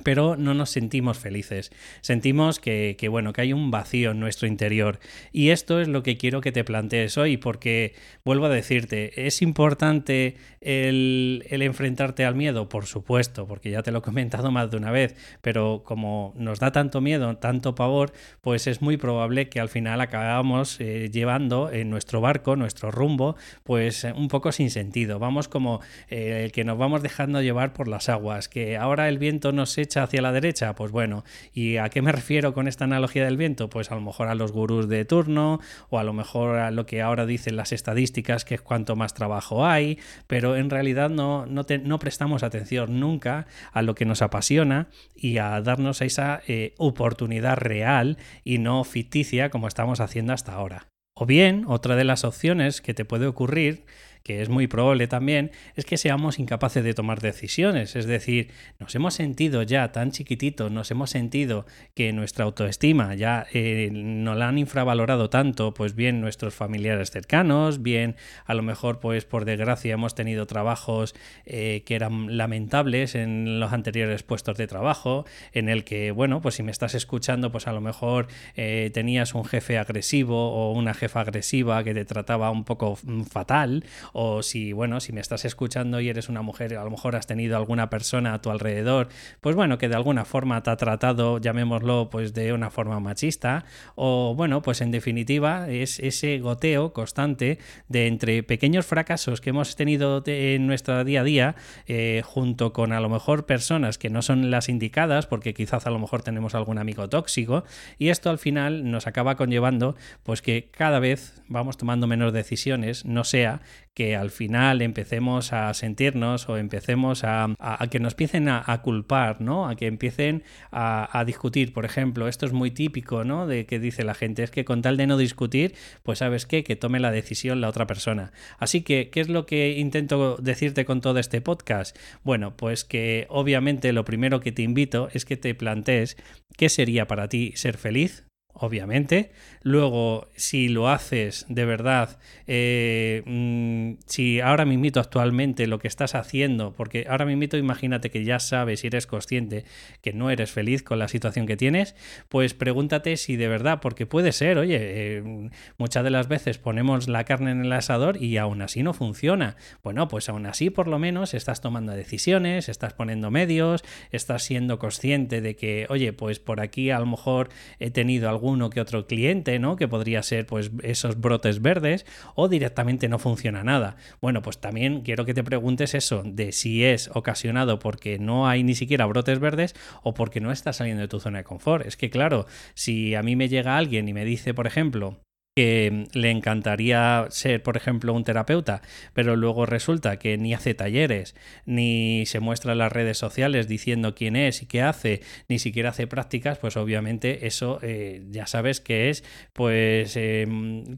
pero 0.04 0.36
no 0.36 0.54
nos 0.54 0.70
sentimos 0.70 1.18
felices. 1.18 1.72
Sentimos 2.02 2.60
que, 2.60 2.96
que, 2.98 3.08
bueno, 3.08 3.34
que 3.34 3.42
hay 3.42 3.54
un 3.54 3.72
vacío 3.72 4.12
en 4.12 4.20
nuestro 4.20 4.48
interior. 4.48 5.00
Y 5.32 5.50
esto 5.50 5.82
es 5.82 5.88
lo 5.88 6.04
que 6.04 6.18
quiero 6.18 6.42
que 6.42 6.52
te 6.52 6.64
plantees 6.64 7.18
hoy, 7.18 7.38
porque 7.38 7.94
vuelvo 8.24 8.46
a 8.46 8.50
decirte, 8.50 9.28
¿es 9.28 9.42
importante 9.42 10.36
el, 10.62 11.46
el, 11.50 11.62
enfrentarte 11.62 12.26
al 12.26 12.36
miedo? 12.36 12.70
Por 12.70 12.86
supuesto, 12.86 13.48
porque 13.48 13.72
ya 13.72 13.84
te 13.84 13.92
lo 13.92 14.00
he 14.00 14.02
comentado 14.02 14.52
más 14.52 14.70
de 14.70 14.78
una 14.78 14.92
vez, 14.92 15.16
pero 15.42 15.84
como 15.86 16.34
nos 16.38 16.60
da 16.60 16.72
tanto 16.72 17.02
miedo, 17.02 17.38
tanto 17.38 17.76
pavor, 17.76 18.14
pues 18.42 18.68
es 18.68 18.82
muy 18.82 18.98
probable 18.98 19.50
que 19.50 19.60
al 19.60 19.70
final 19.70 20.02
acabamos 20.02 20.80
eh, 20.80 21.10
llevando 21.12 21.72
en 21.72 21.90
nuestro 21.90 22.22
barco, 22.22 22.56
nuestro 22.56 22.92
rumbo, 22.92 23.36
pues 23.64 24.06
un 24.16 24.28
poco 24.28 24.52
sin 24.52 24.70
sentido. 24.70 25.20
Vamos 25.20 25.48
como 25.48 25.82
eh, 26.10 26.50
que 26.54 26.64
nos 26.64 26.78
vamos 26.78 27.02
dejando 27.02 27.42
llevar 27.42 27.74
por 27.74 27.88
las 27.88 28.10
aguas, 28.10 28.48
que 28.50 28.78
ahora 28.78 29.10
el 29.10 29.18
viento 29.18 29.52
nos 29.52 29.78
echa 29.78 29.87
hacia 29.96 30.22
la 30.22 30.32
derecha, 30.32 30.76
pues 30.76 30.92
bueno, 30.92 31.24
¿y 31.54 31.78
a 31.78 31.90
qué 31.90 32.02
me 32.02 32.12
refiero 32.18 32.54
con 32.54 32.68
esta 32.68 32.84
analogía 32.84 33.24
del 33.24 33.38
viento? 33.38 33.70
Pues 33.70 33.92
a 33.92 33.96
lo 33.96 34.02
mejor 34.02 34.28
a 34.28 34.36
los 34.36 34.52
gurús 34.52 34.90
de 34.90 35.06
turno 35.06 35.60
o 35.90 36.00
a 36.00 36.04
lo 36.04 36.14
mejor 36.14 36.58
a 36.60 36.72
lo 36.72 36.86
que 36.86 37.02
ahora 37.02 37.26
dicen 37.26 37.56
las 37.56 37.72
estadísticas, 37.72 38.46
que 38.46 38.56
es 38.56 38.62
cuanto 38.62 38.96
más 38.96 39.14
trabajo 39.14 39.66
hay, 39.66 40.00
pero 40.28 40.56
en 40.56 40.70
realidad 40.70 41.10
no, 41.10 41.46
no, 41.46 42.00
prestamos 42.00 42.44
atención 42.44 43.00
nunca 43.00 43.48
a 43.72 43.82
lo 43.82 43.96
que 43.96 44.06
nos 44.06 44.22
apasiona 44.22 44.90
y 45.16 45.38
a 45.38 45.62
darnos 45.62 46.02
esa 46.02 46.42
eh, 46.48 46.74
oportunidad 46.78 47.58
real 47.58 48.18
y 48.44 48.58
no 48.58 48.84
ficticia 48.84 49.50
como 49.50 49.68
estamos 49.68 50.00
haciendo 50.00 50.34
hasta 50.34 50.54
ahora. 50.54 50.88
O 51.20 51.26
bien, 51.26 51.66
otra 51.68 51.96
de 51.96 52.04
las 52.04 52.24
opciones 52.24 52.80
que 52.80 52.94
te 52.94 53.04
puede 53.04 53.26
ocurrir 53.26 53.86
que 54.28 54.42
es 54.42 54.50
muy 54.50 54.68
probable 54.68 55.08
también, 55.08 55.52
es 55.78 55.86
que 55.86 55.96
seamos 55.96 56.38
incapaces 56.38 56.84
de 56.84 56.94
tomar 56.94 57.22
decisiones. 57.22 57.96
Es 57.96 58.06
decir, 58.06 58.50
nos 58.78 58.94
hemos 58.94 59.14
sentido 59.14 59.64
ya 59.64 59.94
tan 59.94 60.12
chiquititos, 60.12 60.70
nos 60.70 60.92
hemos 60.92 61.12
sentido 61.12 61.66
que 61.96 62.12
nuestra 62.12 62.44
autoestima 62.44 63.16
ya 63.16 63.48
eh, 63.54 63.90
no 63.94 64.36
la 64.36 64.50
han 64.50 64.58
infravalorado 64.58 65.30
tanto, 65.30 65.74
pues 65.74 65.96
bien 65.96 66.20
nuestros 66.20 66.54
familiares 66.54 67.10
cercanos, 67.10 67.82
bien 67.82 68.18
a 68.46 68.54
lo 68.54 68.64
mejor 68.64 69.00
pues 69.00 69.24
por 69.24 69.46
desgracia 69.46 69.94
hemos 69.94 70.14
tenido 70.14 70.46
trabajos 70.46 71.16
eh, 71.46 71.84
que 71.86 71.96
eran 71.96 72.36
lamentables 72.36 73.16
en 73.16 73.62
los 73.62 73.72
anteriores 73.72 74.24
puestos 74.24 74.58
de 74.58 74.68
trabajo, 74.68 75.24
en 75.54 75.70
el 75.70 75.86
que, 75.86 76.12
bueno, 76.12 76.42
pues 76.42 76.56
si 76.56 76.64
me 76.64 76.72
estás 76.72 76.96
escuchando, 76.96 77.50
pues 77.50 77.66
a 77.68 77.72
lo 77.72 77.80
mejor 77.80 78.28
eh, 78.58 78.92
tenías 78.94 79.34
un 79.36 79.46
jefe 79.46 79.78
agresivo 79.78 80.52
o 80.52 80.74
una 80.74 80.94
jefa 80.94 81.22
agresiva 81.22 81.82
que 81.86 81.94
te 81.94 82.04
trataba 82.04 82.52
un 82.52 82.66
poco 82.66 82.98
mm, 83.02 83.22
fatal 83.22 83.86
o 84.20 84.42
si, 84.42 84.74
bueno, 84.74 85.00
si 85.00 85.14
me 85.14 85.22
estás 85.22 85.46
escuchando 85.46 86.02
y 86.02 86.10
eres 86.10 86.28
una 86.28 86.42
mujer, 86.42 86.76
a 86.76 86.84
lo 86.84 86.90
mejor 86.90 87.16
has 87.16 87.28
tenido 87.28 87.56
alguna 87.56 87.92
persona 87.92 88.34
a 88.34 88.42
tu 88.42 88.50
alrededor, 88.50 89.10
pues 89.42 89.56
bueno, 89.56 89.78
que 89.78 89.90
de 89.90 89.96
alguna 89.96 90.26
forma 90.26 90.64
te 90.64 90.72
ha 90.72 90.76
tratado, 90.76 91.38
llamémoslo, 91.38 92.10
pues 92.10 92.34
de 92.34 92.52
una 92.52 92.72
forma 92.72 93.00
machista, 93.00 93.66
o 93.94 94.34
bueno, 94.36 94.64
pues 94.64 94.82
en 94.82 94.90
definitiva 94.90 95.70
es 95.70 96.00
ese 96.00 96.40
goteo 96.40 96.94
constante 96.94 97.60
de 97.90 98.08
entre 98.08 98.42
pequeños 98.42 98.88
fracasos 98.88 99.40
que 99.40 99.52
hemos 99.52 99.76
tenido 99.76 100.24
en 100.26 100.66
nuestro 100.66 101.04
día 101.04 101.22
a 101.22 101.24
día, 101.24 101.56
eh, 101.86 102.24
junto 102.26 102.74
con 102.74 102.94
a 102.94 103.00
lo 103.00 103.10
mejor 103.10 103.46
personas 103.46 104.00
que 104.00 104.10
no 104.10 104.24
son 104.24 104.50
las 104.50 104.68
indicadas, 104.68 105.28
porque 105.28 105.54
quizás 105.54 105.86
a 105.86 105.92
lo 105.92 106.00
mejor 106.00 106.24
tenemos 106.24 106.56
algún 106.56 106.80
amigo 106.80 107.08
tóxico, 107.08 107.66
y 108.00 108.10
esto 108.10 108.32
al 108.32 108.40
final 108.40 108.90
nos 108.90 109.06
acaba 109.06 109.36
conllevando, 109.36 109.96
pues 110.24 110.42
que 110.42 110.72
cada 110.72 110.98
vez 110.98 111.44
vamos 111.48 111.78
tomando 111.78 112.08
menos 112.08 112.34
decisiones, 112.34 113.06
no 113.06 113.24
sea 113.24 113.62
que 113.98 114.16
al 114.16 114.30
final 114.30 114.84
empecemos 114.84 115.54
a 115.54 115.74
sentirnos 115.74 116.48
o 116.50 116.58
empecemos 116.58 117.24
a, 117.24 117.48
que 117.90 118.00
nos 118.00 118.14
empiecen 118.14 118.48
a, 118.48 118.80
culpar, 118.84 119.42
¿no? 119.42 119.68
A 119.68 119.76
que 119.76 119.88
empiecen 119.88 120.44
a, 120.72 121.24
discutir. 121.26 121.74
Por 121.74 121.84
ejemplo, 121.84 122.28
esto 122.28 122.46
es 122.46 122.54
muy 122.54 122.70
típico, 122.70 123.24
¿no? 123.24 123.48
De 123.48 123.66
que 123.66 123.80
dice 123.80 124.04
la 124.04 124.14
gente, 124.14 124.44
es 124.44 124.52
que 124.52 124.66
con 124.66 124.84
tal 124.84 124.98
de 124.98 125.08
no 125.08 125.18
discutir, 125.18 125.74
pues 126.04 126.20
sabes 126.20 126.46
qué, 126.46 126.64
que 126.64 126.76
tome 126.76 127.00
la 127.00 127.10
decisión 127.10 127.60
la 127.60 127.70
otra 127.70 127.88
persona. 127.88 128.34
Así 128.60 128.82
que, 128.82 129.10
¿qué 129.10 129.20
es 129.20 129.30
lo 129.30 129.48
que 129.48 129.80
intento 129.80 130.38
decirte 130.38 130.86
con 130.86 131.02
todo 131.02 131.18
este 131.18 131.42
podcast? 131.42 131.98
Bueno, 132.24 132.56
pues 132.56 132.86
que 132.86 133.26
obviamente 133.30 133.94
lo 133.94 134.06
primero 134.06 134.42
que 134.42 134.52
te 134.52 134.62
invito 134.62 135.10
es 135.14 135.26
que 135.26 135.38
te 135.38 135.56
plantees 135.56 136.18
qué 136.56 136.70
sería 136.70 137.08
para 137.08 137.30
ti 137.30 137.54
ser 137.56 137.78
feliz, 137.78 138.27
obviamente. 138.60 139.32
Luego, 139.62 140.28
si 140.36 140.70
lo 140.70 140.90
haces 140.90 141.46
de 141.50 141.66
verdad, 141.66 142.20
eh, 142.48 143.24
mm, 143.26 144.00
si 144.06 144.40
ahora 144.40 144.66
mismo 144.66 144.78
actualmente 144.96 145.68
lo 145.68 145.80
que 145.80 145.88
estás 145.88 146.16
haciendo, 146.16 146.74
porque 146.74 147.06
ahora 147.10 147.26
mismo 147.26 147.58
imagínate 147.58 148.10
que 148.10 148.24
ya 148.24 148.40
sabes 148.40 148.84
y 148.84 148.88
eres 148.88 149.08
consciente 149.08 149.66
que 150.02 150.14
no 150.14 150.30
eres 150.30 150.52
feliz 150.52 150.84
con 150.84 151.00
la 151.00 151.08
situación 151.08 151.46
que 151.46 151.58
tienes, 151.58 151.96
pues 152.30 152.54
pregúntate 152.54 153.18
si 153.18 153.36
de 153.36 153.48
verdad, 153.48 153.80
porque 153.82 154.06
puede 154.06 154.32
ser, 154.32 154.58
oye, 154.58 154.78
eh, 154.80 155.50
muchas 155.78 156.04
de 156.04 156.10
las 156.10 156.28
veces 156.28 156.58
ponemos 156.58 157.08
la 157.08 157.24
carne 157.26 157.52
en 157.52 157.62
el 157.62 157.72
asador 157.74 158.22
y 158.22 158.38
aún 158.38 158.62
así 158.62 158.84
no 158.84 158.94
funciona. 158.94 159.58
Bueno, 159.84 160.08
pues 160.08 160.30
aún 160.30 160.46
así 160.46 160.70
por 160.70 160.88
lo 160.88 161.00
menos 161.00 161.34
estás 161.34 161.62
tomando 161.62 161.92
decisiones, 161.92 162.70
estás 162.70 162.94
poniendo 162.94 163.32
medios, 163.32 163.84
estás 164.12 164.44
siendo 164.44 164.80
consciente 164.80 165.42
de 165.42 165.56
que, 165.56 165.86
oye, 165.90 166.14
pues 166.14 166.40
por 166.40 166.62
aquí 166.62 166.92
a 166.92 167.00
lo 167.00 167.06
mejor 167.06 167.50
he 167.80 167.92
tenido 167.92 168.30
algún 168.30 168.47
uno 168.48 168.70
que 168.70 168.82
otro 168.82 169.08
cliente, 169.08 169.60
¿no? 169.60 169.76
Que 169.76 169.88
podría 169.88 170.24
ser 170.24 170.46
pues 170.46 170.72
esos 170.84 171.20
brotes 171.20 171.62
verdes 171.62 172.06
o 172.36 172.48
directamente 172.48 173.10
no 173.10 173.20
funciona 173.20 173.64
nada. 173.64 173.98
Bueno, 174.22 174.42
pues 174.42 174.60
también 174.60 175.02
quiero 175.02 175.26
que 175.26 175.34
te 175.34 175.44
preguntes 175.44 175.94
eso 175.94 176.24
de 176.26 176.52
si 176.52 176.84
es 176.84 177.10
ocasionado 177.14 177.80
porque 177.80 178.20
no 178.20 178.48
hay 178.48 178.64
ni 178.64 178.76
siquiera 178.76 179.06
brotes 179.06 179.40
verdes 179.40 179.76
o 180.04 180.14
porque 180.14 180.40
no 180.40 180.52
estás 180.52 180.78
saliendo 180.78 181.02
de 181.02 181.08
tu 181.08 181.20
zona 181.20 181.40
de 181.40 181.44
confort. 181.44 181.86
Es 181.86 181.98
que 181.98 182.10
claro, 182.10 182.46
si 182.74 183.16
a 183.16 183.24
mí 183.24 183.36
me 183.36 183.50
llega 183.50 183.78
alguien 183.78 184.08
y 184.08 184.14
me 184.14 184.26
dice, 184.26 184.54
por 184.54 184.68
ejemplo, 184.68 185.18
que 185.58 186.06
le 186.14 186.30
encantaría 186.30 187.26
ser, 187.30 187.64
por 187.64 187.78
ejemplo, 187.78 188.14
un 188.14 188.24
terapeuta, 188.24 188.84
pero 189.16 189.36
luego 189.36 189.66
resulta 189.66 190.20
que 190.20 190.38
ni 190.38 190.54
hace 190.54 190.76
talleres, 190.76 191.34
ni 191.66 192.28
se 192.28 192.40
muestra 192.40 192.74
en 192.74 192.78
las 192.78 192.92
redes 192.92 193.18
sociales 193.18 193.68
diciendo 193.68 194.14
quién 194.14 194.36
es 194.36 194.62
y 194.62 194.68
qué 194.68 194.84
hace, 194.84 195.22
ni 195.48 195.58
siquiera 195.58 195.90
hace 195.90 196.06
prácticas, 196.06 196.60
pues 196.60 196.78
obviamente 196.78 197.48
eso 197.48 197.80
eh, 197.82 198.22
ya 198.30 198.46
sabes 198.46 198.82
que 198.82 199.10
es 199.10 199.24
pues 199.54 200.16
eh, 200.16 200.46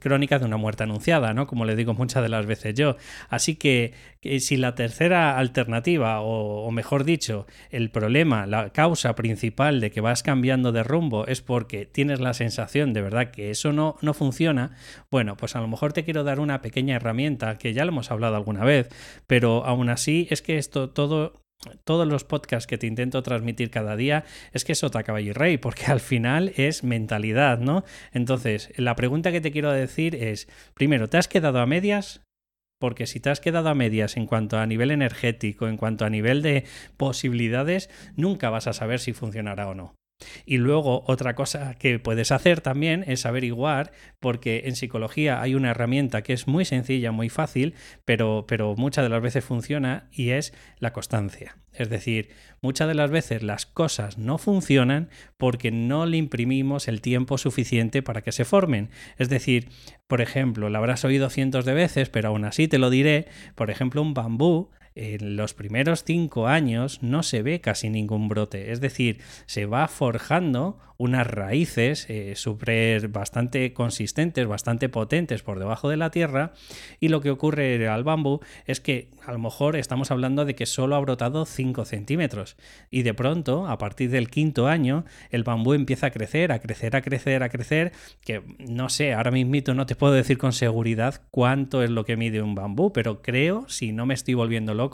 crónica 0.02 0.40
de 0.40 0.46
una 0.46 0.58
muerte 0.58 0.84
anunciada, 0.84 1.34
¿no? 1.34 1.48
Como 1.48 1.64
le 1.64 1.78
digo 1.78 1.94
muchas 1.94 2.22
de 2.22 2.28
las 2.28 2.46
veces 2.46 2.74
yo. 2.74 2.98
Así 3.30 3.56
que, 3.56 3.94
si 4.42 4.58
la 4.58 4.76
tercera 4.76 5.38
alternativa, 5.38 6.20
o, 6.20 6.66
o 6.66 6.72
mejor 6.72 7.06
dicho, 7.06 7.48
el 7.70 7.92
problema, 7.92 8.46
la 8.46 8.72
causa 8.72 9.16
principal 9.16 9.80
de 9.80 9.90
que 9.90 10.02
vas 10.02 10.22
cambiando 10.22 10.74
de 10.74 10.84
rumbo 10.84 11.28
es 11.28 11.42
porque 11.42 11.86
tienes 11.86 12.20
la 12.20 12.34
sensación 12.34 12.92
de 12.92 13.02
verdad 13.02 13.32
que 13.32 13.52
eso 13.52 13.72
no, 13.72 13.96
no 14.02 14.14
funciona, 14.14 14.49
bueno, 15.12 15.38
pues 15.38 15.56
a 15.56 15.62
lo 15.62 15.68
mejor 15.68 15.94
te 15.94 16.04
quiero 16.04 16.24
dar 16.24 16.40
una 16.40 16.62
pequeña 16.62 16.96
herramienta 16.96 17.58
que 17.58 17.74
ya 17.74 17.86
lo 17.86 17.92
hemos 17.92 18.12
hablado 18.12 18.36
alguna 18.36 18.64
vez, 18.64 18.90
pero 19.28 19.66
aún 19.66 19.90
así 19.90 20.28
es 20.30 20.42
que 20.42 20.58
esto 20.58 20.90
todo 20.90 21.42
todos 21.84 22.08
los 22.08 22.24
podcasts 22.24 22.68
que 22.68 22.78
te 22.78 22.88
intento 22.88 23.22
transmitir 23.22 23.70
cada 23.70 23.96
día 23.96 24.24
es 24.54 24.64
que 24.64 24.76
sota 24.76 25.04
caballo 25.04 25.32
y 25.32 25.34
rey, 25.34 25.58
porque 25.58 25.86
al 25.88 26.00
final 26.00 26.54
es 26.56 26.84
mentalidad, 26.84 27.60
¿no? 27.60 27.84
Entonces, 28.14 28.72
la 28.78 28.96
pregunta 28.96 29.32
que 29.32 29.42
te 29.42 29.52
quiero 29.52 29.72
decir 29.72 30.16
es, 30.16 30.48
primero, 30.74 31.10
¿te 31.10 31.18
has 31.18 31.28
quedado 31.28 31.60
a 31.60 31.66
medias? 31.66 32.22
Porque 32.80 33.08
si 33.08 33.20
te 33.20 33.30
has 33.30 33.42
quedado 33.42 33.68
a 33.68 33.76
medias 33.76 34.16
en 34.16 34.26
cuanto 34.26 34.58
a 34.58 34.66
nivel 34.66 34.92
energético, 34.92 35.68
en 35.68 35.76
cuanto 35.76 36.06
a 36.06 36.10
nivel 36.10 36.42
de 36.42 36.64
posibilidades, 36.96 37.90
nunca 38.16 38.50
vas 38.50 38.68
a 38.68 38.74
saber 38.74 39.02
si 39.02 39.12
funcionará 39.12 39.68
o 39.68 39.76
no. 39.76 39.99
Y 40.46 40.58
luego 40.58 41.04
otra 41.08 41.36
cosa 41.36 41.76
que 41.76 42.00
puedes 42.00 42.32
hacer 42.32 42.62
también 42.62 43.04
es 43.08 43.26
averiguar, 43.26 43.92
porque 44.20 44.64
en 44.66 44.76
psicología 44.76 45.42
hay 45.42 45.56
una 45.56 45.72
herramienta 45.72 46.22
que 46.22 46.34
es 46.34 46.48
muy 46.48 46.66
sencilla, 46.66 47.12
muy 47.12 47.30
fácil, 47.30 47.76
pero, 48.06 48.46
pero 48.48 48.76
muchas 48.76 49.04
de 49.04 49.10
las 49.10 49.22
veces 49.22 49.46
funciona 49.46 50.10
y 50.12 50.32
es 50.32 50.54
la 50.80 50.94
constancia. 50.94 51.58
Es 51.72 51.90
decir, 51.90 52.30
muchas 52.62 52.88
de 52.88 52.96
las 52.96 53.12
veces 53.12 53.44
las 53.44 53.66
cosas 53.66 54.18
no 54.18 54.38
funcionan 54.38 55.10
porque 55.38 55.72
no 55.72 56.06
le 56.06 56.18
imprimimos 56.18 56.88
el 56.88 57.00
tiempo 57.00 57.38
suficiente 57.38 58.02
para 58.02 58.22
que 58.22 58.32
se 58.32 58.44
formen. 58.44 58.90
Es 59.18 59.30
decir, 59.30 59.70
por 60.08 60.22
ejemplo, 60.22 60.70
lo 60.70 60.78
habrás 60.78 61.06
oído 61.06 61.30
cientos 61.30 61.66
de 61.66 61.74
veces, 61.74 62.10
pero 62.10 62.30
aún 62.30 62.44
así 62.44 62.68
te 62.68 62.80
lo 62.80 62.90
diré, 62.90 63.28
por 63.56 63.70
ejemplo, 63.70 64.02
un 64.02 64.14
bambú 64.14 64.72
en 64.96 65.36
los 65.36 65.54
primeros 65.54 66.04
cinco 66.04 66.48
años 66.48 67.02
no 67.02 67.24
se 67.24 67.42
ve 67.42 67.62
casi 67.62 67.90
ningún 67.90 68.30
brote, 68.30 68.72
es 68.72 68.82
decir, 68.82 69.20
se 69.46 69.66
va 69.66 69.88
forjando 69.88 70.80
unas 70.98 71.26
raíces 71.28 72.06
eh, 72.10 72.34
super 72.36 73.08
bastante 73.08 73.72
consistentes, 73.74 74.46
bastante 74.48 74.90
potentes 74.90 75.44
por 75.44 75.58
debajo 75.58 75.90
de 75.90 75.96
la 75.96 76.12
tierra 76.12 76.52
y 77.00 77.08
lo 77.08 77.22
que 77.22 77.30
ocurre 77.30 77.88
al 77.88 78.04
bambú 78.04 78.42
es 78.66 78.82
que 78.82 79.10
a 79.26 79.32
lo 79.32 79.40
mejor 79.40 79.78
estamos 79.78 80.12
hablando 80.12 80.44
de 80.44 80.56
que 80.56 80.66
solo 80.66 80.98
ha 80.98 81.00
brotado 81.00 81.46
5 81.46 81.86
centímetros 81.86 82.58
y 82.92 83.04
de 83.04 83.14
pronto 83.14 83.68
a 83.68 83.78
partir 83.78 84.10
del 84.10 84.30
quinto 84.30 84.68
año 84.68 85.06
el 85.30 85.44
bambú 85.44 85.74
empieza 85.74 86.08
a 86.08 86.12
crecer, 86.12 86.52
a 86.52 86.60
crecer, 86.60 86.98
a 86.98 87.02
crecer, 87.02 87.44
a 87.44 87.50
crecer 87.50 87.94
que 88.22 88.42
no 88.60 88.90
sé, 88.90 89.14
ahora 89.14 89.32
mismo 89.32 89.50
no 89.74 89.86
te 89.86 89.96
puedo 89.96 90.14
decir 90.14 90.38
con 90.38 90.54
seguridad 90.54 91.22
cuánto 91.32 91.84
es 91.84 91.90
lo 91.90 92.06
que 92.06 92.18
mide 92.18 92.42
un 92.42 92.56
bambú, 92.56 92.94
pero 92.94 93.22
creo, 93.22 93.68
si 93.68 93.92
no 93.92 94.06
me 94.06 94.14
estoy 94.14 94.36
volviendo 94.36 94.74
loco, 94.74 94.89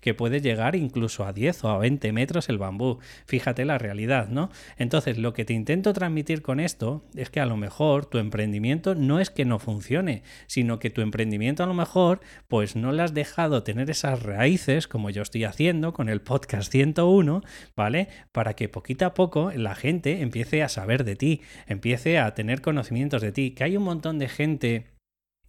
que 0.00 0.14
puede 0.14 0.40
llegar 0.40 0.76
incluso 0.76 1.24
a 1.24 1.32
10 1.32 1.64
o 1.64 1.68
a 1.68 1.78
20 1.78 2.12
metros 2.12 2.48
el 2.48 2.58
bambú. 2.58 2.98
Fíjate 3.26 3.64
la 3.64 3.78
realidad, 3.78 4.28
¿no? 4.28 4.50
Entonces 4.76 5.18
lo 5.18 5.32
que 5.32 5.44
te 5.44 5.52
intento 5.52 5.92
transmitir 5.92 6.42
con 6.42 6.60
esto 6.60 7.04
es 7.14 7.30
que 7.30 7.40
a 7.40 7.46
lo 7.46 7.56
mejor 7.56 8.06
tu 8.06 8.18
emprendimiento 8.18 8.94
no 8.94 9.20
es 9.20 9.30
que 9.30 9.44
no 9.44 9.58
funcione, 9.58 10.22
sino 10.46 10.78
que 10.78 10.90
tu 10.90 11.00
emprendimiento 11.00 11.62
a 11.62 11.66
lo 11.66 11.74
mejor 11.74 12.20
pues 12.48 12.76
no 12.76 12.92
le 12.92 13.02
has 13.02 13.14
dejado 13.14 13.62
tener 13.62 13.90
esas 13.90 14.22
raíces 14.22 14.88
como 14.88 15.10
yo 15.10 15.22
estoy 15.22 15.44
haciendo 15.44 15.92
con 15.92 16.08
el 16.08 16.20
podcast 16.20 16.70
101, 16.70 17.42
¿vale? 17.76 18.08
Para 18.32 18.54
que 18.54 18.68
poquito 18.68 19.06
a 19.06 19.14
poco 19.14 19.50
la 19.54 19.74
gente 19.74 20.22
empiece 20.22 20.62
a 20.62 20.68
saber 20.68 21.04
de 21.04 21.16
ti, 21.16 21.42
empiece 21.66 22.18
a 22.18 22.34
tener 22.34 22.60
conocimientos 22.60 23.22
de 23.22 23.32
ti, 23.32 23.52
que 23.52 23.64
hay 23.64 23.76
un 23.76 23.84
montón 23.84 24.18
de 24.18 24.28
gente 24.28 24.99